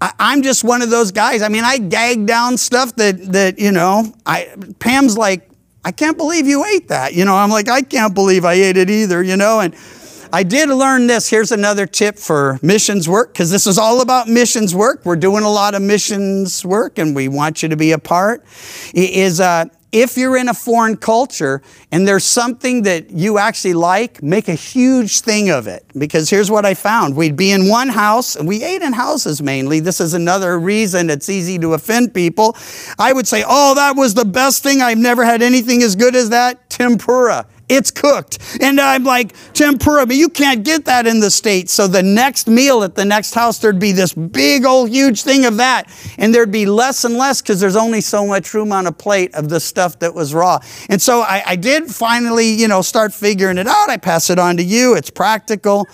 I, 0.00 0.32
am 0.32 0.42
just 0.42 0.64
one 0.64 0.82
of 0.82 0.90
those 0.90 1.12
guys. 1.12 1.42
I 1.42 1.48
mean, 1.48 1.64
I 1.64 1.78
gag 1.78 2.26
down 2.26 2.56
stuff 2.58 2.94
that 2.96 3.32
that 3.32 3.58
you 3.58 3.72
know. 3.72 4.12
I 4.26 4.54
Pam's 4.78 5.16
like, 5.16 5.48
I 5.84 5.92
can't 5.92 6.16
believe 6.16 6.46
you 6.46 6.64
ate 6.64 6.88
that. 6.88 7.14
You 7.14 7.24
know, 7.24 7.36
I'm 7.36 7.50
like, 7.50 7.68
I 7.68 7.82
can't 7.82 8.14
believe 8.14 8.44
I 8.44 8.54
ate 8.54 8.76
it 8.76 8.90
either. 8.90 9.22
You 9.22 9.36
know, 9.36 9.60
and 9.60 9.74
I 10.32 10.42
did 10.42 10.68
learn 10.68 11.06
this. 11.06 11.28
Here's 11.30 11.52
another 11.52 11.86
tip 11.86 12.18
for 12.18 12.58
missions 12.60 13.08
work 13.08 13.32
because 13.32 13.50
this 13.50 13.66
is 13.66 13.78
all 13.78 14.00
about 14.00 14.28
missions 14.28 14.74
work. 14.74 15.02
We're 15.04 15.16
doing 15.16 15.44
a 15.44 15.50
lot 15.50 15.74
of 15.74 15.82
missions 15.82 16.64
work, 16.64 16.98
and 16.98 17.14
we 17.14 17.28
want 17.28 17.62
you 17.62 17.68
to 17.68 17.76
be 17.76 17.92
a 17.92 17.98
part. 17.98 18.44
Is 18.94 19.40
uh, 19.40 19.66
if 19.94 20.16
you're 20.16 20.36
in 20.36 20.48
a 20.48 20.54
foreign 20.54 20.96
culture 20.96 21.62
and 21.92 22.06
there's 22.06 22.24
something 22.24 22.82
that 22.82 23.10
you 23.10 23.38
actually 23.38 23.74
like, 23.74 24.20
make 24.24 24.48
a 24.48 24.54
huge 24.54 25.20
thing 25.20 25.50
of 25.50 25.68
it. 25.68 25.84
Because 25.96 26.28
here's 26.28 26.50
what 26.50 26.66
I 26.66 26.74
found 26.74 27.14
we'd 27.14 27.36
be 27.36 27.52
in 27.52 27.68
one 27.68 27.88
house, 27.88 28.34
and 28.34 28.48
we 28.48 28.64
ate 28.64 28.82
in 28.82 28.92
houses 28.92 29.40
mainly. 29.40 29.78
This 29.78 30.00
is 30.00 30.12
another 30.12 30.58
reason 30.58 31.10
it's 31.10 31.28
easy 31.28 31.60
to 31.60 31.74
offend 31.74 32.12
people. 32.12 32.56
I 32.98 33.12
would 33.12 33.28
say, 33.28 33.44
Oh, 33.46 33.76
that 33.76 33.94
was 33.96 34.14
the 34.14 34.24
best 34.24 34.64
thing. 34.64 34.82
I've 34.82 34.98
never 34.98 35.24
had 35.24 35.42
anything 35.42 35.82
as 35.84 35.94
good 35.94 36.16
as 36.16 36.30
that. 36.30 36.68
Tempura. 36.68 37.46
It's 37.68 37.90
cooked. 37.90 38.38
And 38.60 38.78
I'm 38.78 39.04
like, 39.04 39.34
tempura, 39.54 40.04
but 40.06 40.16
you 40.16 40.28
can't 40.28 40.64
get 40.64 40.84
that 40.84 41.06
in 41.06 41.20
the 41.20 41.30
States. 41.30 41.72
So 41.72 41.86
the 41.86 42.02
next 42.02 42.46
meal 42.46 42.82
at 42.82 42.94
the 42.94 43.04
next 43.04 43.34
house, 43.34 43.58
there'd 43.58 43.78
be 43.78 43.92
this 43.92 44.12
big 44.12 44.66
old 44.66 44.90
huge 44.90 45.22
thing 45.22 45.46
of 45.46 45.56
that. 45.56 45.90
And 46.18 46.34
there'd 46.34 46.52
be 46.52 46.66
less 46.66 47.04
and 47.04 47.16
less 47.16 47.40
because 47.40 47.60
there's 47.60 47.76
only 47.76 48.02
so 48.02 48.26
much 48.26 48.52
room 48.52 48.70
on 48.70 48.86
a 48.86 48.92
plate 48.92 49.34
of 49.34 49.48
the 49.48 49.60
stuff 49.60 49.98
that 50.00 50.14
was 50.14 50.34
raw. 50.34 50.58
And 50.90 51.00
so 51.00 51.22
I, 51.22 51.42
I 51.46 51.56
did 51.56 51.86
finally, 51.86 52.48
you 52.48 52.68
know, 52.68 52.82
start 52.82 53.14
figuring 53.14 53.56
it 53.56 53.66
out. 53.66 53.88
I 53.88 53.96
pass 53.96 54.28
it 54.28 54.38
on 54.38 54.58
to 54.58 54.62
you. 54.62 54.94
It's 54.94 55.10
practical. 55.10 55.88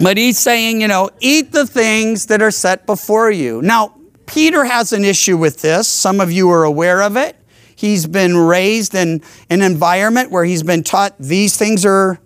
But 0.00 0.16
he's 0.16 0.38
saying, 0.38 0.80
you 0.80 0.88
know, 0.88 1.10
eat 1.20 1.52
the 1.52 1.66
things 1.66 2.26
that 2.26 2.42
are 2.42 2.50
set 2.50 2.86
before 2.86 3.30
you. 3.30 3.62
Now, 3.62 3.94
Peter 4.26 4.64
has 4.64 4.92
an 4.92 5.04
issue 5.04 5.36
with 5.36 5.60
this. 5.60 5.88
Some 5.88 6.20
of 6.20 6.32
you 6.32 6.50
are 6.50 6.64
aware 6.64 7.02
of 7.02 7.16
it. 7.16 7.36
He's 7.84 8.06
been 8.06 8.34
raised 8.34 8.94
in 8.94 9.20
an 9.50 9.60
environment 9.60 10.30
where 10.30 10.46
he's 10.46 10.62
been 10.62 10.82
taught 10.82 11.14
these 11.18 11.58
things 11.58 11.84
are 11.84 12.18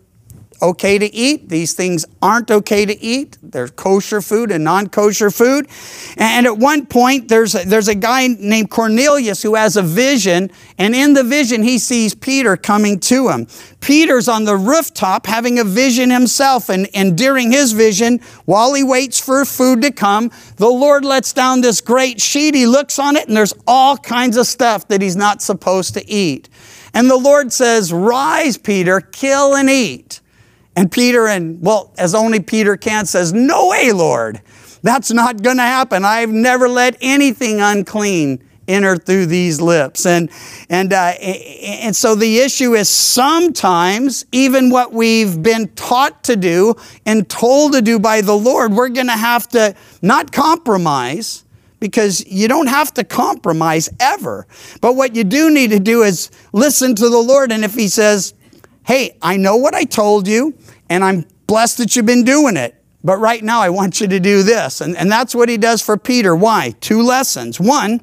okay 0.60 0.98
to 0.98 1.14
eat, 1.14 1.48
these 1.48 1.72
things 1.72 2.04
aren't 2.20 2.50
okay 2.50 2.84
to 2.84 3.00
eat. 3.02 3.38
There's 3.42 3.70
kosher 3.70 4.20
food 4.20 4.50
and 4.50 4.64
non 4.64 4.88
kosher 4.88 5.30
food. 5.30 5.68
And 6.16 6.46
at 6.46 6.58
one 6.58 6.86
point, 6.86 7.28
there's 7.28 7.54
a, 7.54 7.64
there's 7.64 7.88
a 7.88 7.94
guy 7.94 8.26
named 8.26 8.70
Cornelius 8.70 9.42
who 9.42 9.54
has 9.54 9.76
a 9.76 9.82
vision, 9.82 10.50
and 10.76 10.94
in 10.94 11.14
the 11.14 11.22
vision, 11.22 11.62
he 11.62 11.78
sees 11.78 12.14
Peter 12.14 12.56
coming 12.56 13.00
to 13.00 13.28
him. 13.28 13.46
Peter's 13.80 14.28
on 14.28 14.44
the 14.44 14.56
rooftop 14.56 15.26
having 15.26 15.58
a 15.58 15.64
vision 15.64 16.10
himself, 16.10 16.68
and, 16.68 16.88
and 16.94 17.16
during 17.16 17.52
his 17.52 17.72
vision, 17.72 18.20
while 18.44 18.74
he 18.74 18.82
waits 18.82 19.20
for 19.20 19.44
food 19.44 19.82
to 19.82 19.92
come, 19.92 20.30
the 20.56 20.68
Lord 20.68 21.04
lets 21.04 21.32
down 21.32 21.60
this 21.60 21.80
great 21.80 22.20
sheet. 22.20 22.54
He 22.54 22.66
looks 22.66 22.98
on 22.98 23.16
it, 23.16 23.28
and 23.28 23.36
there's 23.36 23.54
all 23.66 23.96
kinds 23.96 24.36
of 24.36 24.46
stuff 24.46 24.88
that 24.88 25.00
he's 25.00 25.16
not 25.16 25.42
supposed 25.42 25.94
to 25.94 26.08
eat. 26.10 26.48
And 26.94 27.08
the 27.08 27.16
Lord 27.16 27.52
says, 27.52 27.92
Rise, 27.92 28.58
Peter, 28.58 29.00
kill 29.00 29.54
and 29.54 29.70
eat. 29.70 30.20
And 30.78 30.92
Peter, 30.92 31.26
and 31.26 31.60
well, 31.60 31.92
as 31.98 32.14
only 32.14 32.38
Peter 32.38 32.76
can, 32.76 33.04
says, 33.04 33.32
No 33.32 33.66
way, 33.66 33.90
Lord. 33.90 34.40
That's 34.80 35.10
not 35.10 35.42
going 35.42 35.56
to 35.56 35.64
happen. 35.64 36.04
I've 36.04 36.30
never 36.30 36.68
let 36.68 36.96
anything 37.00 37.60
unclean 37.60 38.44
enter 38.68 38.96
through 38.96 39.26
these 39.26 39.60
lips. 39.60 40.06
And, 40.06 40.30
and, 40.70 40.92
uh, 40.92 41.14
and 41.18 41.96
so 41.96 42.14
the 42.14 42.38
issue 42.38 42.74
is 42.74 42.88
sometimes, 42.88 44.24
even 44.30 44.70
what 44.70 44.92
we've 44.92 45.42
been 45.42 45.66
taught 45.70 46.22
to 46.24 46.36
do 46.36 46.76
and 47.04 47.28
told 47.28 47.72
to 47.72 47.82
do 47.82 47.98
by 47.98 48.20
the 48.20 48.36
Lord, 48.36 48.72
we're 48.72 48.88
going 48.88 49.08
to 49.08 49.14
have 49.14 49.48
to 49.48 49.74
not 50.00 50.30
compromise 50.30 51.42
because 51.80 52.24
you 52.24 52.46
don't 52.46 52.68
have 52.68 52.94
to 52.94 53.02
compromise 53.02 53.88
ever. 53.98 54.46
But 54.80 54.94
what 54.94 55.16
you 55.16 55.24
do 55.24 55.50
need 55.50 55.70
to 55.70 55.80
do 55.80 56.04
is 56.04 56.30
listen 56.52 56.94
to 56.94 57.08
the 57.08 57.18
Lord. 57.18 57.50
And 57.50 57.64
if 57.64 57.74
He 57.74 57.88
says, 57.88 58.34
Hey, 58.88 59.18
I 59.20 59.36
know 59.36 59.56
what 59.56 59.74
I 59.74 59.84
told 59.84 60.26
you, 60.26 60.54
and 60.88 61.04
I'm 61.04 61.24
blessed 61.46 61.78
that 61.78 61.96
you've 61.96 62.06
been 62.06 62.24
doing 62.24 62.56
it. 62.56 62.74
But 63.04 63.18
right 63.18 63.42
now, 63.42 63.60
I 63.60 63.70
want 63.70 64.00
you 64.00 64.08
to 64.08 64.20
do 64.20 64.42
this. 64.42 64.80
And, 64.80 64.96
and 64.96 65.10
that's 65.10 65.34
what 65.34 65.48
he 65.48 65.56
does 65.56 65.80
for 65.80 65.96
Peter. 65.96 66.34
Why? 66.34 66.74
Two 66.80 67.02
lessons. 67.02 67.60
One, 67.60 68.00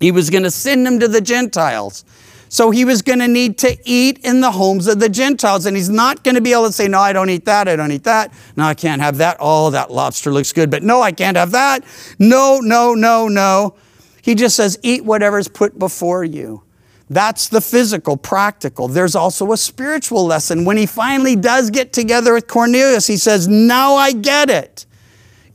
he 0.00 0.12
was 0.12 0.30
going 0.30 0.44
to 0.44 0.50
send 0.50 0.86
him 0.86 1.00
to 1.00 1.08
the 1.08 1.20
Gentiles. 1.20 2.04
So 2.48 2.70
he 2.70 2.84
was 2.84 3.02
going 3.02 3.18
to 3.18 3.28
need 3.28 3.58
to 3.58 3.76
eat 3.84 4.20
in 4.24 4.40
the 4.40 4.52
homes 4.52 4.86
of 4.86 5.00
the 5.00 5.08
Gentiles. 5.08 5.66
And 5.66 5.76
he's 5.76 5.90
not 5.90 6.22
going 6.24 6.36
to 6.36 6.40
be 6.40 6.52
able 6.52 6.66
to 6.66 6.72
say, 6.72 6.88
No, 6.88 7.00
I 7.00 7.12
don't 7.12 7.28
eat 7.30 7.44
that. 7.44 7.68
I 7.68 7.76
don't 7.76 7.92
eat 7.92 8.04
that. 8.04 8.32
No, 8.56 8.64
I 8.64 8.74
can't 8.74 9.02
have 9.02 9.18
that. 9.18 9.36
Oh, 9.40 9.70
that 9.70 9.90
lobster 9.90 10.30
looks 10.30 10.52
good. 10.52 10.70
But 10.70 10.82
no, 10.82 11.02
I 11.02 11.12
can't 11.12 11.36
have 11.36 11.50
that. 11.50 11.84
No, 12.18 12.60
no, 12.60 12.94
no, 12.94 13.28
no. 13.28 13.76
He 14.22 14.34
just 14.34 14.56
says, 14.56 14.78
Eat 14.82 15.04
whatever's 15.04 15.48
put 15.48 15.78
before 15.78 16.24
you. 16.24 16.62
That's 17.10 17.48
the 17.48 17.60
physical, 17.60 18.16
practical. 18.16 18.86
There's 18.88 19.14
also 19.14 19.52
a 19.52 19.56
spiritual 19.56 20.26
lesson. 20.26 20.64
When 20.64 20.76
he 20.76 20.86
finally 20.86 21.36
does 21.36 21.70
get 21.70 21.92
together 21.92 22.34
with 22.34 22.48
Cornelius, 22.48 23.06
he 23.06 23.16
says, 23.16 23.48
Now 23.48 23.94
I 23.94 24.12
get 24.12 24.50
it. 24.50 24.84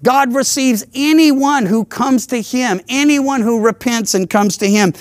God 0.01 0.33
receives 0.33 0.85
anyone 0.93 1.65
who 1.65 1.85
comes 1.85 2.27
to 2.27 2.41
him, 2.41 2.81
anyone 2.89 3.41
who 3.41 3.61
repents 3.61 4.13
and 4.13 4.29
comes 4.29 4.57
to 4.57 4.69
him. 4.69 4.93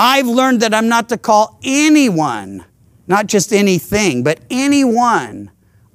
I've 0.00 0.26
learned 0.26 0.60
that 0.62 0.72
I'm 0.72 0.88
not 0.88 1.10
to 1.10 1.18
call 1.18 1.58
anyone, 1.62 2.64
not 3.06 3.26
just 3.26 3.52
anything, 3.52 4.22
but 4.22 4.40
anyone 4.48 5.50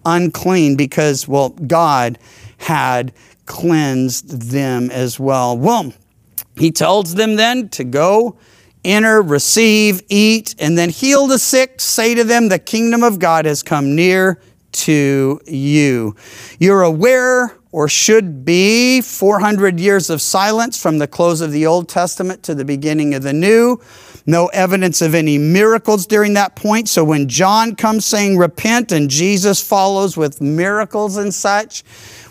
unclean 0.06 0.76
because, 0.76 1.28
well, 1.28 1.50
God 1.50 2.20
had 2.58 3.14
cleansed 3.46 4.52
them 4.52 4.92
as 4.92 5.20
well. 5.20 5.58
Well, 5.58 5.94
he 6.56 6.72
tells 6.72 7.16
them 7.16 7.38
then 7.38 7.70
to 7.70 7.84
go 7.84 8.38
enter, 8.84 9.22
receive, 9.22 10.02
eat, 10.10 10.56
and 10.60 10.78
then 10.78 10.90
heal 10.90 11.28
the 11.28 11.40
sick. 11.40 11.80
Say 11.80 12.16
to 12.16 12.24
them, 12.24 12.50
The 12.50 12.60
kingdom 12.60 13.04
of 13.04 13.20
God 13.20 13.46
has 13.46 13.64
come 13.64 13.96
near 13.96 14.42
to 14.72 15.40
you. 15.46 16.16
You're 16.60 16.84
aware 16.84 17.58
or 17.72 17.88
should 17.88 18.44
be 18.44 19.02
400 19.02 19.80
years 19.80 20.10
of 20.10 20.22
silence 20.22 20.82
from 20.82 20.98
the 20.98 21.08
close 21.08 21.42
of 21.42 21.52
the 21.52 21.66
Old 21.66 21.88
Testament 21.88 22.44
to 22.44 22.56
the 22.56 22.66
beginning 22.66 23.14
of 23.14 23.24
the 23.24 23.34
New. 23.34 23.80
No 24.26 24.48
evidence 24.48 25.02
of 25.02 25.16
any 25.16 25.38
miracles 25.38 26.06
during 26.06 26.34
that 26.36 26.56
point. 26.56 26.88
So 26.90 27.04
when 27.04 27.28
John 27.28 27.76
comes 27.76 28.06
saying 28.06 28.38
repent 28.38 28.92
and 28.92 29.10
Jesus 29.10 29.62
follows 29.62 30.16
with 30.16 30.42
miracles 30.42 31.18
and 31.18 31.34
such, 31.34 31.84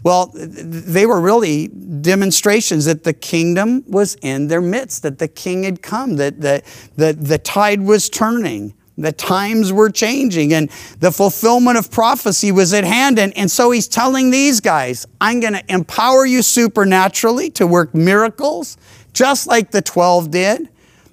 well, 0.03 0.31
they 0.35 1.05
were 1.07 1.21
really 1.21 1.69
demonstrations 1.69 2.85
that 2.87 3.05
the 3.05 3.13
kingdom 3.13 3.85
was 3.87 4.17
in 4.23 4.47
their 4.47 4.61
midst, 4.61 5.03
that 5.03 5.19
the 5.19 5.29
king 5.29 5.65
had 5.65 5.83
come, 5.83 6.17
that 6.17 6.41
the, 6.41 6.63
the, 6.97 7.13
the 7.13 7.39
tide 7.39 7.83
was 7.83 8.09
turning. 8.09 8.75
The 8.97 9.13
times 9.13 9.73
were 9.73 9.91
changing 9.91 10.53
and 10.53 10.71
the 10.99 11.11
fulfillment 11.11 11.79
of 11.79 11.91
prophecy 11.91 12.53
was 12.53 12.75
at 12.75 12.85
hand. 12.85 13.19
And, 13.19 13.37
and 13.37 13.51
so 13.51 13.71
he's 13.71 13.89
telling 13.89 14.31
these 14.31 14.61
guys, 14.61 15.07
I'm 15.21 15.41
going 15.41 15.55
to 15.55 15.65
empower 15.73 16.27
you 16.27 16.43
supernaturally 16.43 17.51
to 17.53 17.67
work 17.67 17.95
miracles, 17.95 18.77
just 19.15 19.47
like 19.47 19.71
the 19.71 19.81
12 19.81 20.31
did. 20.31 20.69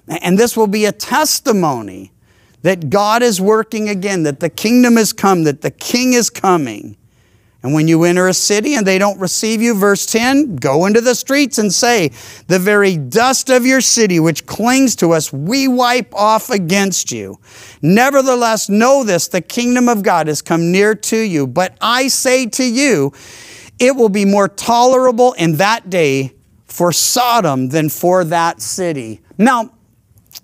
And 0.08 0.38
this 0.38 0.56
will 0.56 0.66
be 0.66 0.84
a 0.84 0.92
testimony 0.92 2.12
that 2.62 2.90
God 2.90 3.22
is 3.22 3.40
working 3.40 3.88
again, 3.88 4.24
that 4.24 4.40
the 4.40 4.50
kingdom 4.50 4.96
has 4.96 5.12
come, 5.12 5.44
that 5.44 5.60
the 5.60 5.70
king 5.70 6.12
is 6.12 6.30
coming. 6.30 6.96
And 7.62 7.74
when 7.74 7.88
you 7.88 8.04
enter 8.04 8.28
a 8.28 8.34
city 8.34 8.74
and 8.74 8.86
they 8.86 8.98
don't 8.98 9.18
receive 9.18 9.60
you, 9.60 9.74
verse 9.74 10.06
10, 10.06 10.56
go 10.56 10.86
into 10.86 11.00
the 11.00 11.14
streets 11.14 11.58
and 11.58 11.72
say, 11.72 12.12
The 12.46 12.58
very 12.58 12.96
dust 12.96 13.50
of 13.50 13.66
your 13.66 13.80
city 13.80 14.20
which 14.20 14.46
clings 14.46 14.94
to 14.96 15.10
us, 15.10 15.32
we 15.32 15.66
wipe 15.66 16.14
off 16.14 16.50
against 16.50 17.10
you. 17.10 17.40
Nevertheless, 17.82 18.68
know 18.68 19.02
this 19.02 19.26
the 19.26 19.40
kingdom 19.40 19.88
of 19.88 20.04
God 20.04 20.28
has 20.28 20.40
come 20.40 20.70
near 20.70 20.94
to 20.94 21.18
you. 21.18 21.48
But 21.48 21.76
I 21.80 22.06
say 22.08 22.46
to 22.46 22.64
you, 22.64 23.12
it 23.80 23.96
will 23.96 24.08
be 24.08 24.24
more 24.24 24.48
tolerable 24.48 25.32
in 25.32 25.56
that 25.56 25.90
day 25.90 26.32
for 26.64 26.92
Sodom 26.92 27.70
than 27.70 27.88
for 27.88 28.22
that 28.24 28.60
city. 28.60 29.20
Now, 29.36 29.72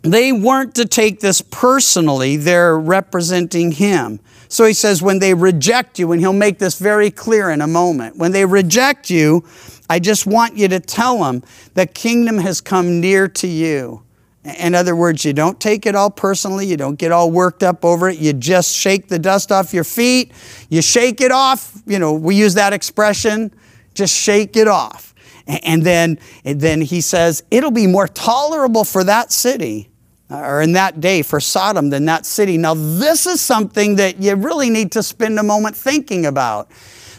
they 0.02 0.32
weren't 0.32 0.74
to 0.74 0.84
take 0.84 1.20
this 1.20 1.40
personally, 1.40 2.36
they're 2.36 2.78
representing 2.78 3.72
him. 3.72 4.20
So 4.48 4.64
he 4.66 4.72
says, 4.72 5.02
when 5.02 5.18
they 5.18 5.34
reject 5.34 5.98
you, 5.98 6.12
and 6.12 6.20
he'll 6.20 6.32
make 6.32 6.58
this 6.58 6.78
very 6.78 7.10
clear 7.10 7.50
in 7.50 7.60
a 7.60 7.66
moment, 7.66 8.16
when 8.16 8.32
they 8.32 8.44
reject 8.44 9.10
you, 9.10 9.44
I 9.88 9.98
just 9.98 10.26
want 10.26 10.56
you 10.56 10.68
to 10.68 10.80
tell 10.80 11.24
them 11.24 11.42
the 11.74 11.86
kingdom 11.86 12.38
has 12.38 12.60
come 12.60 13.00
near 13.00 13.28
to 13.28 13.46
you. 13.46 14.02
In 14.44 14.74
other 14.74 14.94
words, 14.94 15.24
you 15.24 15.32
don't 15.32 15.58
take 15.58 15.86
it 15.86 15.94
all 15.94 16.10
personally, 16.10 16.66
you 16.66 16.76
don't 16.76 16.96
get 16.96 17.12
all 17.12 17.30
worked 17.30 17.62
up 17.62 17.82
over 17.84 18.10
it, 18.10 18.18
you 18.18 18.34
just 18.34 18.74
shake 18.76 19.08
the 19.08 19.18
dust 19.18 19.50
off 19.50 19.72
your 19.72 19.84
feet, 19.84 20.32
you 20.68 20.82
shake 20.82 21.22
it 21.22 21.32
off. 21.32 21.82
You 21.86 21.98
know, 21.98 22.12
we 22.12 22.36
use 22.36 22.52
that 22.54 22.74
expression, 22.74 23.54
just 23.94 24.14
shake 24.14 24.56
it 24.56 24.68
off. 24.68 25.13
And 25.46 25.82
then, 25.82 26.18
and 26.44 26.60
then 26.60 26.80
he 26.80 27.00
says, 27.00 27.42
it'll 27.50 27.70
be 27.70 27.86
more 27.86 28.08
tolerable 28.08 28.84
for 28.84 29.04
that 29.04 29.30
city 29.30 29.90
or 30.30 30.62
in 30.62 30.72
that 30.72 31.00
day 31.00 31.22
for 31.22 31.38
Sodom 31.38 31.90
than 31.90 32.06
that 32.06 32.24
city. 32.24 32.56
Now, 32.56 32.74
this 32.74 33.26
is 33.26 33.40
something 33.40 33.96
that 33.96 34.20
you 34.20 34.34
really 34.34 34.70
need 34.70 34.92
to 34.92 35.02
spend 35.02 35.38
a 35.38 35.42
moment 35.42 35.76
thinking 35.76 36.24
about. 36.26 36.70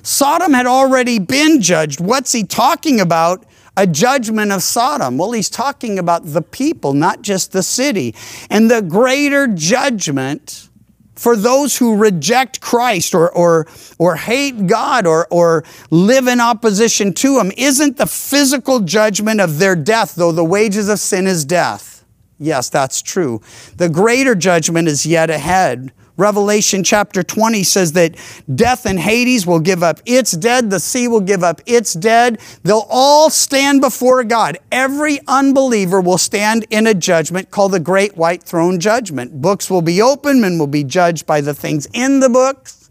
Sodom 0.02 0.54
had 0.54 0.66
already 0.66 1.20
been 1.20 1.62
judged. 1.62 2.00
What's 2.00 2.32
he 2.32 2.44
talking 2.44 3.00
about? 3.00 3.46
A 3.78 3.86
judgment 3.86 4.52
of 4.52 4.64
Sodom. 4.64 5.18
Well, 5.18 5.34
he's 5.34 5.50
talking 5.50 6.00
about 6.00 6.26
the 6.26 6.42
people, 6.42 6.94
not 6.94 7.22
just 7.22 7.52
the 7.52 7.64
city. 7.64 8.16
And 8.50 8.72
the 8.72 8.82
greater 8.82 9.48
judgment 9.48 10.70
for 11.16 11.36
those 11.36 11.78
who 11.78 11.96
reject 11.96 12.62
Christ 12.62 13.16
or, 13.16 13.32
or, 13.32 13.68
or 13.98 14.16
hate 14.16 14.68
God 14.68 15.08
or, 15.08 15.28
or 15.32 15.64
live 15.90 16.28
in 16.28 16.40
opposition 16.40 17.14
to 17.14 17.40
Him 17.40 17.52
isn't 17.58 17.98
the 17.98 18.06
physical 18.06 18.82
judgment 18.82 19.40
of 19.40 19.60
their 19.60 19.76
death, 19.76 20.16
though 20.16 20.32
the 20.32 20.44
wages 20.44 20.90
of 20.90 21.00
sin 21.00 21.28
is 21.28 21.46
death. 21.46 22.06
Yes, 22.38 22.70
that's 22.70 23.02
true. 23.02 23.42
The 23.78 23.90
greater 23.90 24.36
judgment 24.36 24.88
is 24.88 25.06
yet 25.06 25.30
ahead. 25.30 25.94
Revelation 26.18 26.84
chapter 26.84 27.24
20 27.24 27.64
says 27.64 27.92
that 27.94 28.16
death 28.54 28.86
and 28.86 29.00
Hades 29.00 29.46
will 29.46 29.60
give 29.60 29.84
up 29.84 30.00
its 30.06 30.32
dead, 30.32 30.70
the 30.70 30.80
sea 30.80 31.08
will 31.08 31.22
give 31.22 31.44
up 31.44 31.62
its 31.66 31.94
dead. 31.94 32.40
They'll 32.64 32.88
all 32.90 33.30
stand 33.30 33.82
before 33.82 34.24
God. 34.24 34.58
Every 34.72 35.20
unbeliever 35.28 36.00
will 36.00 36.18
stand 36.18 36.66
in 36.70 36.88
a 36.88 36.94
judgment 36.94 37.52
called 37.52 37.74
the 37.74 37.80
Great 37.80 38.16
White 38.16 38.44
Throne 38.44 38.80
Judgment. 38.80 39.42
Books 39.42 39.70
will 39.70 39.82
be 39.82 40.02
opened 40.02 40.46
and 40.46 40.58
will 40.58 40.68
be 40.68 40.84
judged 40.86 41.26
by 41.26 41.42
the 41.42 41.54
things 41.54 41.88
in 41.94 42.22
the 42.22 42.30
books. 42.30 42.90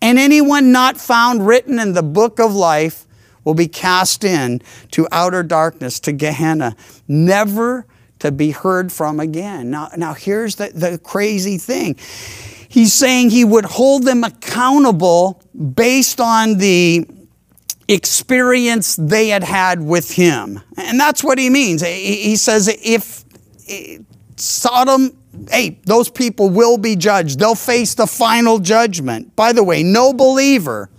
And 0.00 0.18
anyone 0.18 0.72
not 0.72 0.96
found 0.96 1.46
written 1.46 1.78
in 1.78 1.92
the 1.92 2.02
book 2.02 2.38
of 2.38 2.54
life 2.54 3.06
will 3.44 3.54
be 3.54 3.68
cast 3.68 4.24
in 4.24 4.62
to 4.90 5.06
outer 5.12 5.42
darkness, 5.42 6.00
to 6.00 6.12
Gehenna, 6.12 6.76
never 7.06 7.86
to 8.20 8.32
be 8.32 8.52
heard 8.52 8.90
from 8.90 9.20
again. 9.20 9.70
Now, 9.70 9.90
now 9.96 10.14
here's 10.14 10.56
the, 10.56 10.70
the 10.74 10.98
crazy 10.98 11.58
thing. 11.58 11.96
He's 12.74 12.92
saying 12.92 13.30
he 13.30 13.44
would 13.44 13.64
hold 13.64 14.02
them 14.02 14.24
accountable 14.24 15.40
based 15.54 16.20
on 16.20 16.58
the 16.58 17.06
experience 17.86 18.96
they 18.96 19.28
had 19.28 19.44
had 19.44 19.80
with 19.80 20.10
him. 20.10 20.60
And 20.76 20.98
that's 20.98 21.22
what 21.22 21.38
he 21.38 21.50
means. 21.50 21.82
He 21.82 22.34
says 22.34 22.66
if 22.82 23.24
eh, 23.68 23.98
Sodom, 24.34 25.16
hey, 25.48 25.78
those 25.84 26.10
people 26.10 26.50
will 26.50 26.76
be 26.76 26.96
judged. 26.96 27.38
They'll 27.38 27.54
face 27.54 27.94
the 27.94 28.08
final 28.08 28.58
judgment. 28.58 29.36
By 29.36 29.52
the 29.52 29.62
way, 29.62 29.84
no 29.84 30.12
believer 30.12 30.90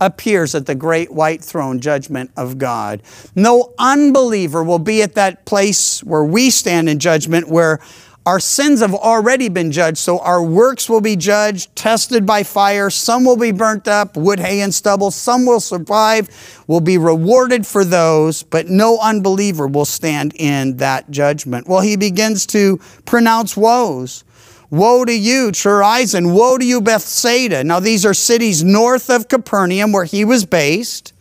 appears 0.00 0.54
at 0.54 0.64
the 0.64 0.74
great 0.74 1.12
white 1.12 1.44
throne 1.44 1.80
judgment 1.80 2.30
of 2.34 2.56
God. 2.56 3.02
No 3.34 3.74
unbeliever 3.78 4.64
will 4.64 4.78
be 4.78 5.02
at 5.02 5.16
that 5.16 5.44
place 5.44 6.02
where 6.02 6.24
we 6.24 6.48
stand 6.48 6.88
in 6.88 6.98
judgment 6.98 7.50
where 7.50 7.78
our 8.26 8.38
sins 8.38 8.80
have 8.80 8.94
already 8.94 9.48
been 9.48 9.72
judged, 9.72 9.96
so 9.96 10.18
our 10.18 10.42
works 10.42 10.90
will 10.90 11.00
be 11.00 11.16
judged, 11.16 11.74
tested 11.74 12.26
by 12.26 12.42
fire. 12.42 12.90
Some 12.90 13.24
will 13.24 13.36
be 13.36 13.50
burnt 13.50 13.88
up, 13.88 14.16
wood, 14.16 14.38
hay, 14.38 14.60
and 14.60 14.74
stubble. 14.74 15.10
Some 15.10 15.46
will 15.46 15.60
survive, 15.60 16.28
will 16.66 16.82
be 16.82 16.98
rewarded 16.98 17.66
for 17.66 17.82
those, 17.82 18.42
but 18.42 18.68
no 18.68 18.98
unbeliever 18.98 19.66
will 19.66 19.86
stand 19.86 20.34
in 20.36 20.76
that 20.76 21.10
judgment. 21.10 21.66
Well, 21.66 21.80
he 21.80 21.96
begins 21.96 22.44
to 22.48 22.76
pronounce 23.06 23.56
woes. 23.56 24.22
Woe 24.68 25.04
to 25.04 25.18
you, 25.18 25.48
Chorazin. 25.50 26.34
Woe 26.34 26.58
to 26.58 26.64
you, 26.64 26.80
Bethsaida. 26.80 27.64
Now, 27.64 27.80
these 27.80 28.04
are 28.04 28.14
cities 28.14 28.62
north 28.62 29.08
of 29.08 29.28
Capernaum 29.28 29.92
where 29.92 30.04
he 30.04 30.24
was 30.24 30.44
based 30.44 31.14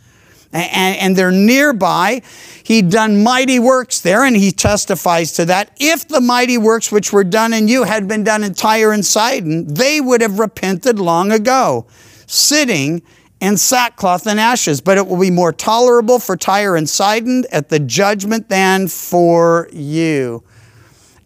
and, 0.51 0.97
and 0.97 1.15
they're 1.15 1.31
nearby. 1.31 2.21
He'd 2.63 2.89
done 2.89 3.23
mighty 3.23 3.59
works 3.59 4.01
there, 4.01 4.23
and 4.23 4.35
he 4.35 4.51
testifies 4.51 5.33
to 5.33 5.45
that. 5.45 5.75
If 5.79 6.07
the 6.07 6.21
mighty 6.21 6.57
works 6.57 6.91
which 6.91 7.13
were 7.13 7.23
done 7.23 7.53
in 7.53 7.67
you 7.67 7.83
had 7.83 8.07
been 8.07 8.23
done 8.23 8.43
in 8.43 8.53
Tyre 8.53 8.91
and 8.91 9.05
Sidon, 9.05 9.73
they 9.73 10.01
would 10.01 10.21
have 10.21 10.39
repented 10.39 10.99
long 10.99 11.31
ago, 11.31 11.87
sitting 12.25 13.01
in 13.39 13.57
sackcloth 13.57 14.27
and 14.27 14.39
ashes. 14.39 14.81
But 14.81 14.97
it 14.97 15.07
will 15.07 15.19
be 15.19 15.31
more 15.31 15.53
tolerable 15.53 16.19
for 16.19 16.35
Tyre 16.35 16.75
and 16.75 16.89
Sidon 16.89 17.45
at 17.51 17.69
the 17.69 17.79
judgment 17.79 18.49
than 18.49 18.87
for 18.87 19.69
you. 19.71 20.43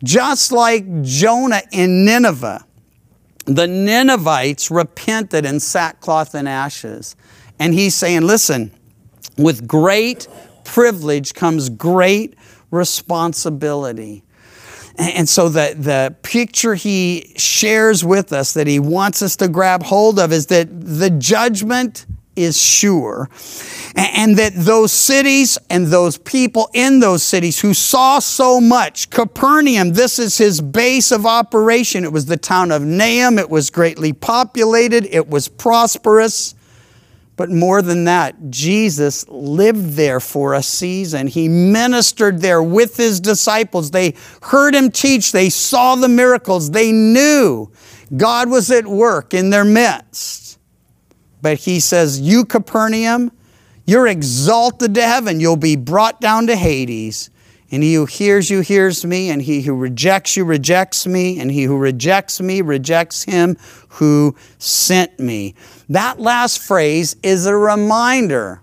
Just 0.04 0.52
like 0.52 1.02
Jonah 1.02 1.62
in 1.72 2.04
Nineveh, 2.04 2.66
the 3.46 3.68
Ninevites 3.68 4.70
repented 4.70 5.46
in 5.46 5.60
sackcloth 5.60 6.36
and 6.36 6.48
ashes. 6.48 7.16
And 7.60 7.74
he's 7.74 7.96
saying, 7.96 8.22
listen, 8.22 8.72
with 9.38 9.68
great 9.68 10.28
privilege 10.64 11.34
comes 11.34 11.70
great 11.70 12.36
responsibility. 12.72 14.24
And 14.98 15.28
so 15.28 15.50
the, 15.50 15.76
the 15.78 16.16
picture 16.22 16.76
he 16.76 17.34
shares 17.36 18.06
with 18.06 18.32
us 18.32 18.54
that 18.54 18.68
he 18.68 18.80
wants 18.80 19.22
us 19.22 19.36
to 19.38 19.48
grab 19.48 19.84
hold 19.84 20.20
of 20.20 20.32
is 20.32 20.48
that 20.48 20.68
the 20.70 21.10
judgment 21.10 22.06
is 22.36 22.60
sure. 22.60 23.30
And 23.96 24.38
that 24.38 24.54
those 24.56 24.92
cities 24.92 25.58
and 25.70 25.88
those 25.88 26.18
people 26.18 26.70
in 26.74 27.00
those 27.00 27.24
cities 27.24 27.60
who 27.60 27.74
saw 27.74 28.20
so 28.20 28.60
much, 28.60 29.10
Capernaum, 29.10 29.94
this 29.94 30.20
is 30.20 30.38
his 30.38 30.62
base 30.62 31.12
of 31.12 31.26
operation. 31.26 32.04
It 32.04 32.12
was 32.12 32.26
the 32.26 32.38
town 32.38 32.72
of 32.72 32.84
Nahum. 32.84 33.38
It 33.38 33.50
was 33.50 33.70
greatly 33.70 34.14
populated. 34.14 35.06
It 35.06 35.28
was 35.28 35.48
prosperous. 35.48 36.56
But 37.36 37.50
more 37.50 37.82
than 37.82 38.04
that, 38.06 38.52
Jesus 38.52 39.28
lived 39.28 39.94
there 39.94 40.20
for 40.20 40.54
a 40.54 40.62
season. 40.62 41.26
He 41.28 41.48
ministered 41.48 42.42
there 42.42 42.62
with 42.62 42.96
his 42.96 43.20
disciples. 43.20 43.92
They 43.92 44.14
heard 44.44 44.76
him 44.76 44.92
teach. 44.92 45.32
They 45.32 45.50
saw 45.50 45.96
the 45.96 46.10
miracles. 46.10 46.72
They 46.72 46.92
knew 46.92 47.72
God 48.16 48.50
was 48.50 48.70
at 48.70 48.86
work 48.86 49.34
in 49.34 49.50
their 49.50 49.66
midst. 49.66 50.60
But 51.42 51.58
he 51.58 51.80
says, 51.80 52.22
You, 52.22 52.46
Capernaum, 52.46 53.32
you're 53.86 54.08
exalted 54.08 54.94
to 54.96 55.02
heaven. 55.02 55.40
You'll 55.40 55.56
be 55.58 55.76
brought 55.76 56.22
down 56.22 56.48
to 56.48 56.56
Hades. 56.56 57.32
And 57.74 57.82
he 57.82 57.96
who 57.96 58.06
hears 58.06 58.52
you 58.52 58.62
hears 58.62 59.04
me, 59.04 59.32
and 59.32 59.42
he 59.42 59.64
who 59.64 59.74
rejects 59.74 60.38
you 60.38 60.46
rejects 60.46 61.08
me, 61.08 61.40
and 61.40 61.50
he 61.50 61.64
who 61.64 61.76
rejects 61.76 62.40
me 62.40 62.62
rejects 62.62 63.24
him 63.24 63.58
who 63.90 64.36
sent 64.60 65.20
me. 65.20 65.56
That 65.90 66.20
last 66.20 66.60
phrase 66.62 67.16
is 67.24 67.48
a 67.48 67.58
reminder. 67.58 68.62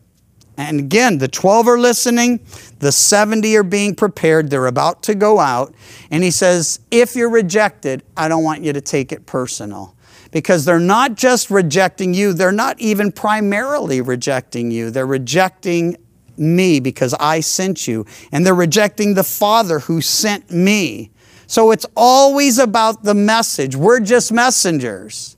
And 0.56 0.78
again, 0.78 1.18
the 1.18 1.26
12 1.26 1.66
are 1.66 1.78
listening, 1.78 2.38
the 2.78 2.92
70 2.92 3.56
are 3.56 3.64
being 3.64 3.96
prepared, 3.96 4.48
they're 4.48 4.68
about 4.68 5.02
to 5.04 5.16
go 5.16 5.40
out. 5.40 5.74
And 6.12 6.22
he 6.22 6.30
says, 6.30 6.78
If 6.92 7.16
you're 7.16 7.30
rejected, 7.30 8.04
I 8.16 8.28
don't 8.28 8.44
want 8.44 8.62
you 8.62 8.72
to 8.72 8.80
take 8.80 9.10
it 9.10 9.26
personal. 9.26 9.96
Because 10.30 10.64
they're 10.64 10.78
not 10.78 11.16
just 11.16 11.50
rejecting 11.50 12.14
you, 12.14 12.32
they're 12.32 12.52
not 12.52 12.78
even 12.78 13.10
primarily 13.10 14.00
rejecting 14.02 14.70
you. 14.70 14.92
They're 14.92 15.04
rejecting 15.04 15.96
me 16.38 16.80
because 16.80 17.14
I 17.14 17.40
sent 17.40 17.86
you. 17.86 18.06
And 18.32 18.44
they're 18.44 18.54
rejecting 18.54 19.14
the 19.14 19.24
Father 19.24 19.80
who 19.80 20.00
sent 20.00 20.50
me. 20.50 21.10
So 21.46 21.72
it's 21.72 21.86
always 21.96 22.58
about 22.58 23.02
the 23.02 23.14
message. 23.14 23.74
We're 23.74 24.00
just 24.00 24.30
messengers. 24.30 25.36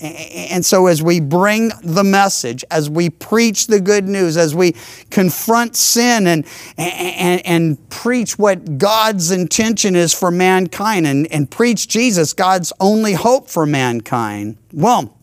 And 0.00 0.64
so, 0.64 0.86
as 0.86 1.02
we 1.02 1.20
bring 1.20 1.72
the 1.82 2.04
message, 2.04 2.64
as 2.70 2.88
we 2.88 3.10
preach 3.10 3.66
the 3.66 3.80
good 3.80 4.08
news, 4.08 4.38
as 4.38 4.54
we 4.54 4.74
confront 5.10 5.76
sin 5.76 6.26
and, 6.26 6.46
and, 6.78 7.46
and 7.46 7.90
preach 7.90 8.38
what 8.38 8.78
God's 8.78 9.30
intention 9.30 9.96
is 9.96 10.14
for 10.14 10.30
mankind 10.30 11.06
and, 11.06 11.30
and 11.30 11.50
preach 11.50 11.86
Jesus, 11.86 12.32
God's 12.32 12.72
only 12.80 13.12
hope 13.12 13.50
for 13.50 13.66
mankind, 13.66 14.56
well, 14.72 15.18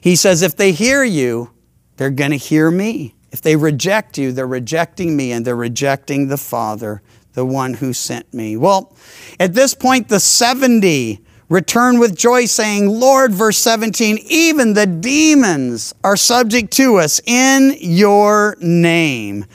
he 0.00 0.14
says, 0.14 0.42
if 0.42 0.54
they 0.54 0.70
hear 0.70 1.02
you, 1.02 1.50
they're 1.96 2.10
going 2.10 2.30
to 2.30 2.36
hear 2.36 2.70
me. 2.70 3.14
If 3.30 3.42
they 3.42 3.56
reject 3.56 4.18
you, 4.18 4.32
they're 4.32 4.46
rejecting 4.46 5.16
me 5.16 5.32
and 5.32 5.44
they're 5.44 5.56
rejecting 5.56 6.28
the 6.28 6.38
Father, 6.38 7.02
the 7.34 7.44
one 7.44 7.74
who 7.74 7.92
sent 7.92 8.32
me. 8.32 8.56
Well, 8.56 8.96
at 9.38 9.54
this 9.54 9.74
point, 9.74 10.08
the 10.08 10.20
70 10.20 11.20
return 11.48 11.98
with 11.98 12.16
joy, 12.16 12.44
saying, 12.44 12.88
Lord, 12.88 13.32
verse 13.32 13.58
17, 13.58 14.18
even 14.28 14.74
the 14.74 14.86
demons 14.86 15.94
are 16.04 16.16
subject 16.16 16.72
to 16.74 16.96
us 16.96 17.20
in 17.26 17.76
your 17.80 18.56
name. 18.60 19.46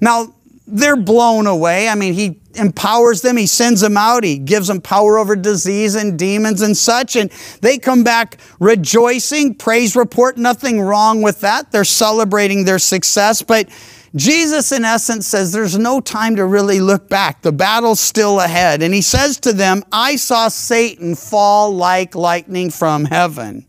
Now, 0.00 0.34
they're 0.66 0.96
blown 0.96 1.46
away. 1.46 1.88
I 1.88 1.94
mean, 1.94 2.14
he 2.14 2.40
empowers 2.54 3.22
them, 3.22 3.36
he 3.36 3.46
sends 3.46 3.80
them 3.80 3.96
out, 3.96 4.24
he 4.24 4.38
gives 4.38 4.68
them 4.68 4.80
power 4.80 5.18
over 5.18 5.34
disease 5.36 5.94
and 5.94 6.18
demons 6.18 6.62
and 6.62 6.76
such, 6.76 7.16
and 7.16 7.30
they 7.60 7.78
come 7.78 8.04
back 8.04 8.38
rejoicing. 8.60 9.54
Praise 9.54 9.96
report, 9.96 10.36
nothing 10.36 10.80
wrong 10.80 11.22
with 11.22 11.40
that. 11.40 11.72
They're 11.72 11.84
celebrating 11.84 12.64
their 12.64 12.78
success, 12.78 13.42
but 13.42 13.68
Jesus, 14.14 14.72
in 14.72 14.84
essence, 14.84 15.26
says 15.26 15.52
there's 15.52 15.78
no 15.78 16.00
time 16.00 16.36
to 16.36 16.44
really 16.44 16.80
look 16.80 17.08
back. 17.08 17.40
The 17.40 17.52
battle's 17.52 18.00
still 18.00 18.40
ahead. 18.40 18.82
And 18.82 18.92
he 18.92 19.00
says 19.00 19.40
to 19.40 19.54
them, 19.54 19.82
I 19.90 20.16
saw 20.16 20.48
Satan 20.48 21.14
fall 21.14 21.74
like 21.74 22.14
lightning 22.14 22.70
from 22.70 23.06
heaven. 23.06 23.64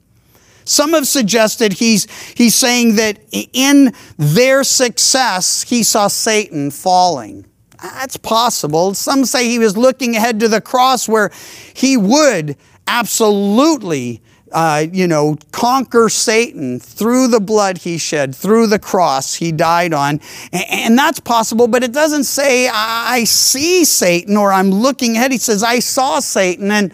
Some 0.65 0.93
have 0.93 1.07
suggested 1.07 1.73
he's, 1.73 2.07
he's 2.33 2.55
saying 2.55 2.95
that 2.95 3.19
in 3.31 3.93
their 4.17 4.63
success, 4.63 5.63
he 5.63 5.83
saw 5.83 6.07
Satan 6.07 6.71
falling. 6.71 7.45
That's 7.81 8.17
possible. 8.17 8.93
Some 8.93 9.25
say 9.25 9.49
he 9.49 9.59
was 9.59 9.75
looking 9.75 10.15
ahead 10.15 10.39
to 10.39 10.47
the 10.47 10.61
cross 10.61 11.09
where 11.09 11.31
he 11.73 11.97
would 11.97 12.55
absolutely 12.87 14.21
uh, 14.53 14.85
you 14.91 15.07
know, 15.07 15.35
conquer 15.51 16.09
Satan 16.09 16.79
through 16.79 17.27
the 17.27 17.39
blood 17.39 17.79
he 17.79 17.97
shed, 17.97 18.35
through 18.35 18.67
the 18.67 18.77
cross 18.77 19.33
he 19.33 19.51
died 19.51 19.93
on. 19.93 20.21
And, 20.51 20.65
and 20.69 20.97
that's 20.97 21.19
possible, 21.19 21.67
but 21.67 21.83
it 21.83 21.91
doesn't 21.91 22.25
say, 22.25 22.69
I 22.71 23.23
see 23.23 23.83
Satan 23.83 24.37
or 24.37 24.53
I'm 24.53 24.69
looking 24.69 25.17
ahead. 25.17 25.31
He 25.31 25.39
says, 25.39 25.63
I 25.63 25.79
saw 25.79 26.19
Satan 26.19 26.71
and 26.71 26.93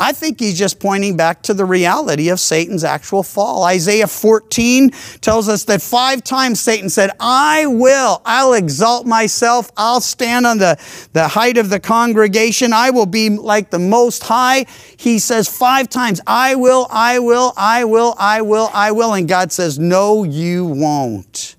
I 0.00 0.12
think 0.12 0.40
he's 0.40 0.58
just 0.58 0.80
pointing 0.80 1.14
back 1.18 1.42
to 1.42 1.52
the 1.52 1.66
reality 1.66 2.30
of 2.30 2.40
Satan's 2.40 2.84
actual 2.84 3.22
fall. 3.22 3.64
Isaiah 3.64 4.06
14 4.06 4.92
tells 5.20 5.46
us 5.46 5.64
that 5.64 5.82
five 5.82 6.24
times 6.24 6.58
Satan 6.58 6.88
said, 6.88 7.10
I 7.20 7.66
will, 7.66 8.22
I'll 8.24 8.54
exalt 8.54 9.06
myself, 9.06 9.70
I'll 9.76 10.00
stand 10.00 10.46
on 10.46 10.56
the, 10.56 10.82
the 11.12 11.28
height 11.28 11.58
of 11.58 11.68
the 11.68 11.78
congregation, 11.78 12.72
I 12.72 12.88
will 12.88 13.04
be 13.04 13.28
like 13.28 13.68
the 13.68 13.78
most 13.78 14.22
high. 14.22 14.64
He 14.96 15.18
says 15.18 15.46
five 15.46 15.90
times, 15.90 16.22
I 16.26 16.54
will, 16.54 16.86
I 16.90 17.18
will, 17.18 17.52
I 17.58 17.84
will, 17.84 18.14
I 18.18 18.40
will, 18.40 18.70
I 18.72 18.92
will. 18.92 19.12
And 19.12 19.28
God 19.28 19.52
says, 19.52 19.78
No, 19.78 20.24
you 20.24 20.64
won't. 20.64 21.56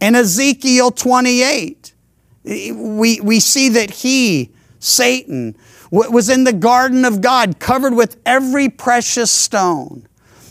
In 0.00 0.16
Ezekiel 0.16 0.90
28, 0.90 1.94
we, 2.44 3.20
we 3.20 3.38
see 3.38 3.68
that 3.68 3.90
he, 3.90 4.50
Satan, 4.80 5.56
was 5.90 6.28
in 6.28 6.44
the 6.44 6.52
garden 6.52 7.04
of 7.04 7.20
God, 7.20 7.58
covered 7.58 7.94
with 7.94 8.20
every 8.26 8.68
precious 8.68 9.30
stone. 9.30 10.06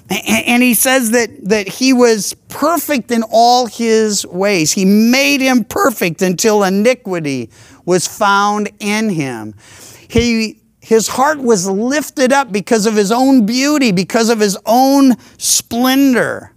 And 0.09 0.63
he 0.63 0.73
says 0.73 1.11
that, 1.11 1.29
that 1.49 1.67
he 1.67 1.91
was 1.91 2.33
perfect 2.47 3.11
in 3.11 3.23
all 3.29 3.65
his 3.65 4.25
ways. 4.25 4.71
He 4.71 4.85
made 4.85 5.41
him 5.41 5.65
perfect 5.65 6.21
until 6.21 6.63
iniquity 6.63 7.49
was 7.85 8.07
found 8.07 8.71
in 8.79 9.09
him. 9.09 9.53
He, 10.07 10.61
his 10.79 11.09
heart 11.09 11.39
was 11.39 11.67
lifted 11.67 12.31
up 12.31 12.53
because 12.53 12.85
of 12.85 12.95
his 12.95 13.11
own 13.11 13.45
beauty, 13.45 13.91
because 13.91 14.29
of 14.29 14.39
his 14.39 14.57
own 14.65 15.15
splendor 15.37 16.53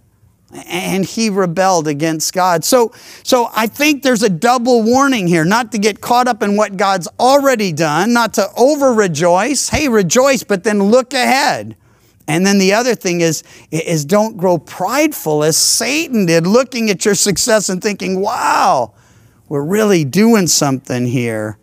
and 0.53 1.05
he 1.05 1.29
rebelled 1.29 1.87
against 1.87 2.33
God. 2.33 2.63
So, 2.63 2.93
so 3.23 3.49
I 3.53 3.67
think 3.67 4.03
there's 4.03 4.23
a 4.23 4.29
double 4.29 4.83
warning 4.83 5.27
here, 5.27 5.45
not 5.45 5.71
to 5.71 5.77
get 5.77 6.01
caught 6.01 6.27
up 6.27 6.43
in 6.43 6.57
what 6.57 6.77
God's 6.77 7.07
already 7.19 7.71
done, 7.71 8.13
not 8.13 8.33
to 8.35 8.47
over 8.57 8.93
rejoice. 8.93 9.69
Hey, 9.69 9.87
rejoice, 9.87 10.43
but 10.43 10.63
then 10.63 10.83
look 10.83 11.13
ahead. 11.13 11.75
And 12.27 12.45
then 12.45 12.59
the 12.59 12.73
other 12.73 12.95
thing 12.95 13.21
is, 13.21 13.43
is 13.71 14.05
don't 14.05 14.37
grow 14.37 14.57
prideful 14.57 15.43
as 15.43 15.57
Satan 15.57 16.25
did, 16.25 16.45
looking 16.45 16.89
at 16.89 17.03
your 17.03 17.15
success 17.15 17.69
and 17.69 17.81
thinking, 17.81 18.19
wow, 18.19 18.93
we're 19.49 19.63
really 19.63 20.05
doing 20.05 20.47
something 20.47 21.05
here. 21.05 21.57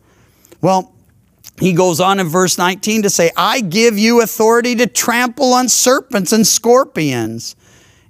Well, 0.60 0.92
he 1.58 1.72
goes 1.72 2.00
on 2.00 2.20
in 2.20 2.28
verse 2.28 2.58
19 2.58 3.02
to 3.02 3.10
say, 3.10 3.30
I 3.36 3.60
give 3.60 3.98
you 3.98 4.22
authority 4.22 4.74
to 4.76 4.86
trample 4.86 5.52
on 5.54 5.68
serpents 5.68 6.32
and 6.32 6.46
scorpions 6.46 7.56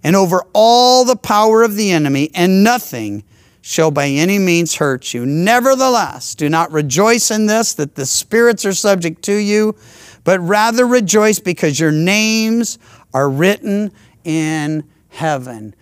and 0.03 0.17
over 0.17 0.45
all 0.53 1.05
the 1.05 1.17
power 1.17 1.63
of 1.63 1.77
the 1.77 1.91
enemy, 1.91 2.31
and 2.35 2.63
nothing 2.63 3.25
shall 3.61 3.91
by 3.91 4.09
any 4.09 4.39
means 4.39 4.77
hurt 4.77 5.13
you. 5.13 5.27
Nevertheless, 5.27 6.35
do 6.35 6.49
not 6.49 6.73
rejoice 6.73 7.31
in 7.31 7.47
this, 7.47 7.75
that 7.75 7.97
the 7.97 8.07
spirits 8.07 8.65
are 8.65 8.73
subject 8.73 9.23
to 9.25 9.35
you, 9.35 9.77
but 10.25 10.41
rather 10.41 10.87
rejoice 10.87 11.39
because 11.39 11.79
your 11.79 11.93
names 11.93 12.79
are 13.13 13.29
written 13.29 13.93
in 14.25 14.85
heaven. 15.09 15.75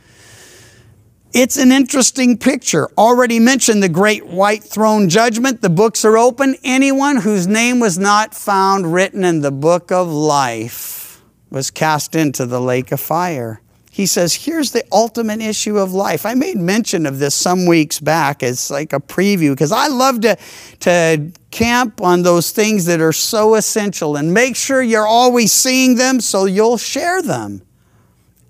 It's 1.33 1.59
an 1.59 1.71
interesting 1.71 2.39
picture. 2.39 2.89
Already 2.97 3.39
mentioned 3.39 3.83
the 3.83 3.91
great 3.91 4.27
white 4.27 4.65
throne 4.65 5.11
judgment. 5.11 5.61
The 5.61 5.69
books 5.69 6.05
are 6.05 6.17
open. 6.17 6.57
Anyone 6.65 7.19
whose 7.19 7.47
name 7.47 7.79
was 7.79 7.99
not 7.99 8.35
found 8.35 8.93
written 8.93 9.23
in 9.23 9.43
the 9.43 9.53
book 9.53 9.93
of 9.93 10.09
life 10.09 11.23
was 11.51 11.71
cast 11.71 12.15
into 12.15 12.47
the 12.47 12.61
lake 12.61 12.91
of 12.91 13.01
fire. 13.01 13.61
He 13.97 14.05
says, 14.05 14.35
here's 14.35 14.73
the 14.73 14.85
ultimate 14.93 15.41
issue 15.41 15.79
of 15.79 15.95
life. 15.95 16.27
I 16.27 16.35
made 16.35 16.59
mention 16.59 17.07
of 17.07 17.19
this 17.19 17.35
some 17.35 17.65
weeks 17.65 17.99
back 17.99 18.43
as 18.43 18.71
like 18.71 18.93
a 18.93 19.01
preview 19.01 19.53
because 19.53 19.73
I 19.73 19.87
love 19.87 20.21
to, 20.21 20.37
to 20.81 21.33
camp 21.51 22.03
on 22.03 22.21
those 22.21 22.51
things 22.51 22.85
that 22.85 23.01
are 23.01 23.15
so 23.15 23.55
essential 23.55 24.17
and 24.17 24.35
make 24.35 24.55
sure 24.55 24.83
you're 24.83 25.07
always 25.07 25.51
seeing 25.51 25.95
them 25.95 26.21
so 26.21 26.45
you'll 26.45 26.77
share 26.77 27.23
them. 27.23 27.63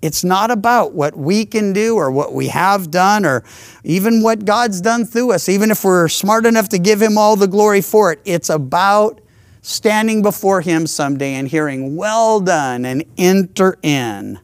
It's 0.01 0.21
not 0.21 0.51
about 0.51 0.91
what 0.91 1.15
we 1.15 1.45
can 1.45 1.71
do 1.71 1.95
or 1.95 2.11
what 2.11 2.33
we 2.33 2.49
have 2.49 2.91
done 2.91 3.25
or 3.25 3.45
even 3.85 4.21
what 4.21 4.43
God's 4.43 4.81
done 4.81 5.05
through 5.05 5.31
us, 5.31 5.47
even 5.47 5.71
if 5.71 5.85
we're 5.85 6.09
smart 6.09 6.45
enough 6.45 6.67
to 6.67 6.77
give 6.77 7.01
Him 7.01 7.17
all 7.17 7.37
the 7.37 7.47
glory 7.47 7.79
for 7.79 8.11
it. 8.11 8.19
It's 8.25 8.49
about 8.49 9.21
standing 9.61 10.21
before 10.21 10.59
Him 10.59 10.87
someday 10.87 11.35
and 11.35 11.47
hearing, 11.47 11.95
Well 11.95 12.41
done, 12.41 12.83
and 12.83 13.05
enter 13.17 13.79
in. 13.81 14.41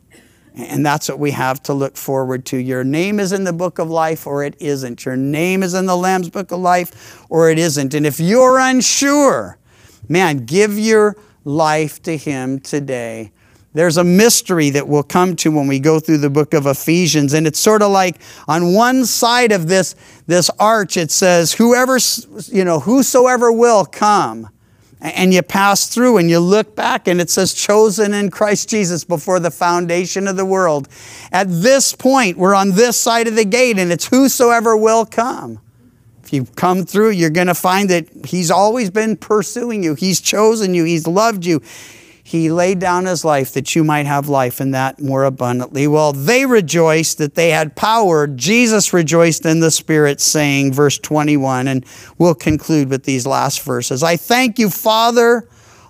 And 0.55 0.85
that's 0.85 1.09
what 1.09 1.17
we 1.17 1.31
have 1.31 1.63
to 1.63 1.73
look 1.73 1.97
forward 1.97 2.45
to. 2.47 2.57
Your 2.57 2.83
name 2.83 3.19
is 3.19 3.31
in 3.31 3.43
the 3.43 3.53
book 3.53 3.79
of 3.79 3.89
life 3.89 4.27
or 4.27 4.43
it 4.43 4.55
isn't. 4.59 5.03
Your 5.03 5.15
name 5.15 5.63
is 5.63 5.73
in 5.73 5.87
the 5.87 5.97
Lamb's 5.97 6.29
book 6.29 6.51
of 6.51 6.59
life 6.59 7.25
or 7.29 7.49
it 7.49 7.57
isn't. 7.57 7.93
And 7.95 8.05
if 8.05 8.19
you're 8.19 8.59
unsure, 8.59 9.57
man, 10.07 10.45
give 10.45 10.77
your 10.77 11.15
life 11.43 12.01
to 12.03 12.15
Him 12.15 12.59
today. 12.59 13.31
There's 13.73 13.97
a 13.97 14.03
mystery 14.03 14.69
that 14.69 14.87
we'll 14.87 15.01
come 15.01 15.35
to 15.37 15.49
when 15.49 15.65
we 15.65 15.79
go 15.79 15.99
through 15.99 16.19
the 16.19 16.29
book 16.29 16.53
of 16.53 16.67
Ephesians. 16.67 17.33
And 17.33 17.47
it's 17.47 17.57
sort 17.57 17.81
of 17.81 17.89
like 17.89 18.21
on 18.47 18.75
one 18.75 19.05
side 19.05 19.51
of 19.51 19.67
this, 19.67 19.95
this 20.27 20.51
arch, 20.59 20.97
it 20.97 21.09
says, 21.09 21.53
whoever, 21.53 21.97
you 22.51 22.63
know, 22.63 22.79
whosoever 22.79 23.51
will 23.51 23.85
come 23.85 24.49
and 25.03 25.33
you 25.33 25.41
pass 25.41 25.87
through 25.87 26.17
and 26.17 26.29
you 26.29 26.39
look 26.39 26.75
back 26.77 27.09
and 27.09 27.19
it 27.19 27.29
says 27.29 27.53
chosen 27.53 28.13
in 28.13 28.31
Christ 28.31 28.69
Jesus 28.69 29.03
before 29.03 29.39
the 29.39 29.51
foundation 29.51 30.29
of 30.29 30.37
the 30.37 30.45
world. 30.45 30.87
At 31.31 31.47
this 31.49 31.93
point, 31.93 32.37
we're 32.37 32.55
on 32.55 32.71
this 32.71 32.97
side 32.97 33.27
of 33.27 33.35
the 33.35 33.43
gate 33.43 33.77
and 33.77 33.91
it's 33.91 34.07
whosoever 34.07 34.77
will 34.77 35.05
come. 35.05 35.59
If 36.23 36.31
you 36.31 36.45
come 36.45 36.85
through, 36.85 37.11
you're 37.11 37.29
going 37.29 37.47
to 37.47 37.55
find 37.55 37.89
that 37.89 38.07
He's 38.25 38.49
always 38.49 38.89
been 38.89 39.17
pursuing 39.17 39.83
you. 39.83 39.93
He's 39.93 40.21
chosen 40.21 40.73
you. 40.73 40.85
He's 40.85 41.05
loved 41.05 41.45
you. 41.45 41.61
He 42.25 42.49
laid 42.49 42.79
down 42.79 43.05
His 43.05 43.25
life 43.25 43.53
that 43.53 43.75
you 43.75 43.83
might 43.83 44.05
have 44.05 44.29
life 44.29 44.61
and 44.61 44.73
that 44.73 44.99
more 44.99 45.25
abundantly. 45.25 45.87
Well, 45.87 46.13
they 46.13 46.45
rejoiced 46.45 47.17
that 47.17 47.35
they 47.35 47.49
had 47.49 47.75
power. 47.75 48.27
Jesus 48.27 48.93
rejoiced 48.93 49.45
in 49.45 49.59
the 49.59 49.69
Spirit, 49.69 50.21
saying, 50.21 50.71
verse 50.71 50.97
21, 50.97 51.67
and 51.67 51.85
we'll 52.17 52.33
conclude 52.33 52.89
with 52.89 53.03
these 53.03 53.27
last 53.27 53.61
verses. 53.61 54.03
I 54.03 54.15
thank 54.15 54.57
you, 54.57 54.69
Father, 54.69 55.47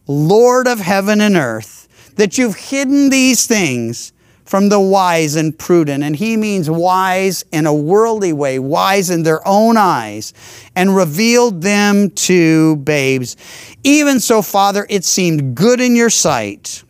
Lord 0.08 0.68
of 0.68 0.80
heaven 0.80 1.22
and 1.22 1.36
earth, 1.36 1.88
that 2.16 2.38
you've 2.38 2.56
hidden 2.56 3.10
these 3.10 3.46
things 3.46 4.12
from 4.54 4.70
the 4.70 4.80
wise 4.80 5.36
and 5.36 5.58
prudent. 5.58 6.04
And 6.04 6.16
he 6.16 6.38
means 6.38 6.70
wise 6.70 7.44
in 7.52 7.66
a 7.66 7.74
worldly 7.74 8.34
way, 8.34 8.60
wise 8.60 9.10
in 9.10 9.24
their 9.24 9.42
own 9.48 9.78
eyes, 9.78 10.32
and 10.76 10.96
revealed 10.96 11.64
them 11.64 12.12
to 12.12 12.76
babes. 12.76 13.36
Even 13.84 14.20
so, 14.20 14.44
Father, 14.44 14.86
it 14.92 15.06
seemed 15.06 15.56
good 15.56 15.82
in 15.82 15.96
your 15.96 16.12
sight. 16.12 16.84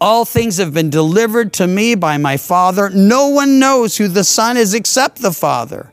All 0.00 0.24
things 0.24 0.56
have 0.56 0.72
been 0.72 0.88
delivered 0.88 1.52
to 1.52 1.66
me 1.66 1.94
by 1.94 2.16
my 2.16 2.38
Father. 2.38 2.88
No 2.88 3.28
one 3.28 3.58
knows 3.58 3.98
who 3.98 4.08
the 4.08 4.24
Son 4.24 4.56
is 4.56 4.72
except 4.72 5.20
the 5.20 5.32
Father, 5.32 5.92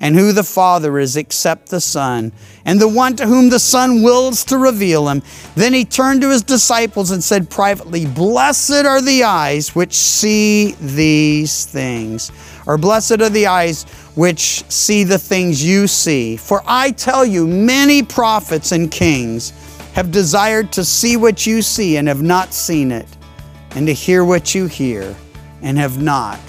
and 0.00 0.14
who 0.14 0.32
the 0.32 0.42
Father 0.42 0.98
is 0.98 1.16
except 1.16 1.68
the 1.68 1.80
Son, 1.80 2.32
and 2.64 2.80
the 2.80 2.88
one 2.88 3.14
to 3.16 3.26
whom 3.26 3.50
the 3.50 3.58
Son 3.58 4.02
wills 4.02 4.44
to 4.44 4.56
reveal 4.56 5.08
him. 5.08 5.22
Then 5.54 5.74
he 5.74 5.84
turned 5.84 6.22
to 6.22 6.30
his 6.30 6.42
disciples 6.42 7.10
and 7.10 7.22
said 7.22 7.50
privately, 7.50 8.06
Blessed 8.06 8.86
are 8.86 9.02
the 9.02 9.24
eyes 9.24 9.74
which 9.74 9.92
see 9.92 10.72
these 10.80 11.66
things, 11.66 12.32
or 12.66 12.78
blessed 12.78 13.20
are 13.20 13.28
the 13.28 13.46
eyes 13.46 13.84
which 14.14 14.64
see 14.70 15.04
the 15.04 15.18
things 15.18 15.62
you 15.62 15.86
see. 15.86 16.36
For 16.36 16.62
I 16.66 16.92
tell 16.92 17.24
you, 17.24 17.46
many 17.46 18.02
prophets 18.02 18.72
and 18.72 18.90
kings 18.90 19.52
have 19.92 20.10
desired 20.10 20.72
to 20.72 20.84
see 20.84 21.16
what 21.16 21.46
you 21.46 21.60
see 21.60 21.98
and 21.98 22.08
have 22.08 22.22
not 22.22 22.54
seen 22.54 22.90
it, 22.90 23.08
and 23.72 23.86
to 23.86 23.92
hear 23.92 24.24
what 24.24 24.54
you 24.54 24.66
hear 24.66 25.14
and 25.62 25.76
have 25.76 26.00
not 26.00 26.40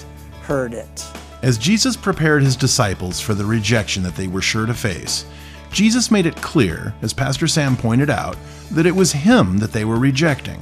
heard 0.42 0.72
it. 0.72 1.06
As 1.42 1.58
Jesus 1.58 1.96
prepared 1.96 2.44
his 2.44 2.54
disciples 2.54 3.20
for 3.20 3.34
the 3.34 3.44
rejection 3.44 4.04
that 4.04 4.14
they 4.14 4.28
were 4.28 4.40
sure 4.40 4.64
to 4.64 4.74
face, 4.74 5.26
Jesus 5.72 6.10
made 6.10 6.26
it 6.26 6.36
clear, 6.36 6.94
as 7.02 7.12
Pastor 7.12 7.48
Sam 7.48 7.76
pointed 7.76 8.10
out, 8.10 8.36
that 8.70 8.86
it 8.86 8.94
was 8.94 9.10
him 9.10 9.58
that 9.58 9.72
they 9.72 9.84
were 9.84 9.98
rejecting. 9.98 10.60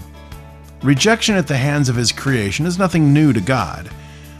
Rejection 0.82 1.34
at 1.36 1.46
the 1.46 1.56
hands 1.56 1.90
of 1.90 1.96
his 1.96 2.12
creation 2.12 2.64
is 2.64 2.78
nothing 2.78 3.12
new 3.12 3.34
to 3.34 3.42
God. 3.42 3.90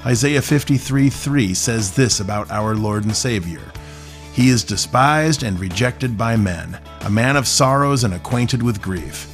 Isaiah 0.07 0.41
53 0.41 1.11
3 1.11 1.53
says 1.53 1.95
this 1.95 2.21
about 2.21 2.51
our 2.51 2.75
Lord 2.75 3.05
and 3.05 3.15
Savior 3.15 3.61
He 4.33 4.49
is 4.49 4.65
despised 4.65 5.43
and 5.43 5.61
rejected 5.61 6.17
by 6.17 6.37
men, 6.37 6.81
a 7.03 7.11
man 7.11 7.37
of 7.37 7.47
sorrows 7.47 8.03
and 8.03 8.15
acquainted 8.15 8.63
with 8.63 8.81
grief. 8.81 9.27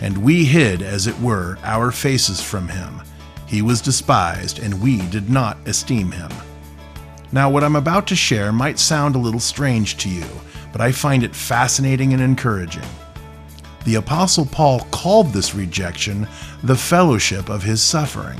And 0.00 0.16
we 0.16 0.46
hid, 0.46 0.80
as 0.80 1.06
it 1.06 1.20
were, 1.20 1.58
our 1.62 1.90
faces 1.90 2.40
from 2.40 2.68
him. 2.68 3.02
He 3.46 3.62
was 3.62 3.80
despised, 3.80 4.58
and 4.58 4.82
we 4.82 4.98
did 5.08 5.30
not 5.30 5.56
esteem 5.66 6.10
him. 6.10 6.30
Now, 7.32 7.50
what 7.50 7.64
I'm 7.64 7.76
about 7.76 8.06
to 8.08 8.16
share 8.16 8.52
might 8.52 8.78
sound 8.78 9.14
a 9.14 9.20
little 9.20 9.40
strange 9.40 9.96
to 9.98 10.08
you, 10.08 10.26
but 10.72 10.80
I 10.80 10.92
find 10.92 11.22
it 11.22 11.34
fascinating 11.34 12.12
and 12.12 12.22
encouraging. 12.22 12.84
The 13.84 13.96
Apostle 13.96 14.46
Paul 14.46 14.80
called 14.90 15.28
this 15.28 15.54
rejection 15.54 16.26
the 16.62 16.76
fellowship 16.76 17.48
of 17.48 17.62
his 17.62 17.80
suffering. 17.80 18.38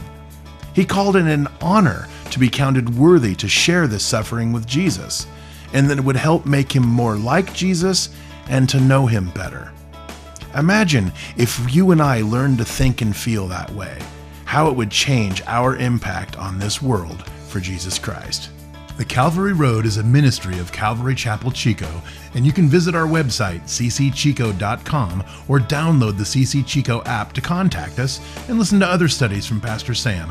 He 0.74 0.84
called 0.84 1.16
it 1.16 1.26
an 1.26 1.46
honor 1.60 2.08
to 2.30 2.38
be 2.38 2.48
counted 2.48 2.98
worthy 2.98 3.34
to 3.36 3.48
share 3.48 3.86
this 3.86 4.04
suffering 4.04 4.52
with 4.52 4.66
Jesus, 4.66 5.26
and 5.72 5.88
that 5.88 5.98
it 5.98 6.04
would 6.04 6.16
help 6.16 6.46
make 6.46 6.74
him 6.74 6.86
more 6.86 7.16
like 7.16 7.54
Jesus 7.54 8.10
and 8.48 8.68
to 8.68 8.80
know 8.80 9.06
him 9.06 9.30
better. 9.30 9.72
Imagine 10.56 11.12
if 11.36 11.74
you 11.74 11.90
and 11.90 12.02
I 12.02 12.22
learned 12.22 12.58
to 12.58 12.64
think 12.64 13.02
and 13.02 13.16
feel 13.16 13.46
that 13.48 13.70
way, 13.70 13.98
how 14.56 14.68
it 14.68 14.74
would 14.74 14.90
change 14.90 15.42
our 15.46 15.76
impact 15.76 16.34
on 16.38 16.58
this 16.58 16.80
world 16.80 17.28
for 17.46 17.60
Jesus 17.60 17.98
Christ. 17.98 18.48
The 18.96 19.04
Calvary 19.04 19.52
Road 19.52 19.84
is 19.84 19.98
a 19.98 20.02
ministry 20.02 20.58
of 20.58 20.72
Calvary 20.72 21.14
Chapel 21.14 21.50
Chico, 21.50 22.00
and 22.32 22.46
you 22.46 22.54
can 22.54 22.66
visit 22.66 22.94
our 22.94 23.06
website, 23.06 23.60
ccchico.com, 23.64 25.22
or 25.46 25.58
download 25.58 26.16
the 26.16 26.24
CC 26.24 26.66
Chico 26.66 27.02
app 27.04 27.34
to 27.34 27.42
contact 27.42 27.98
us 27.98 28.18
and 28.48 28.58
listen 28.58 28.80
to 28.80 28.86
other 28.86 29.08
studies 29.08 29.44
from 29.44 29.60
Pastor 29.60 29.92
Sam. 29.92 30.30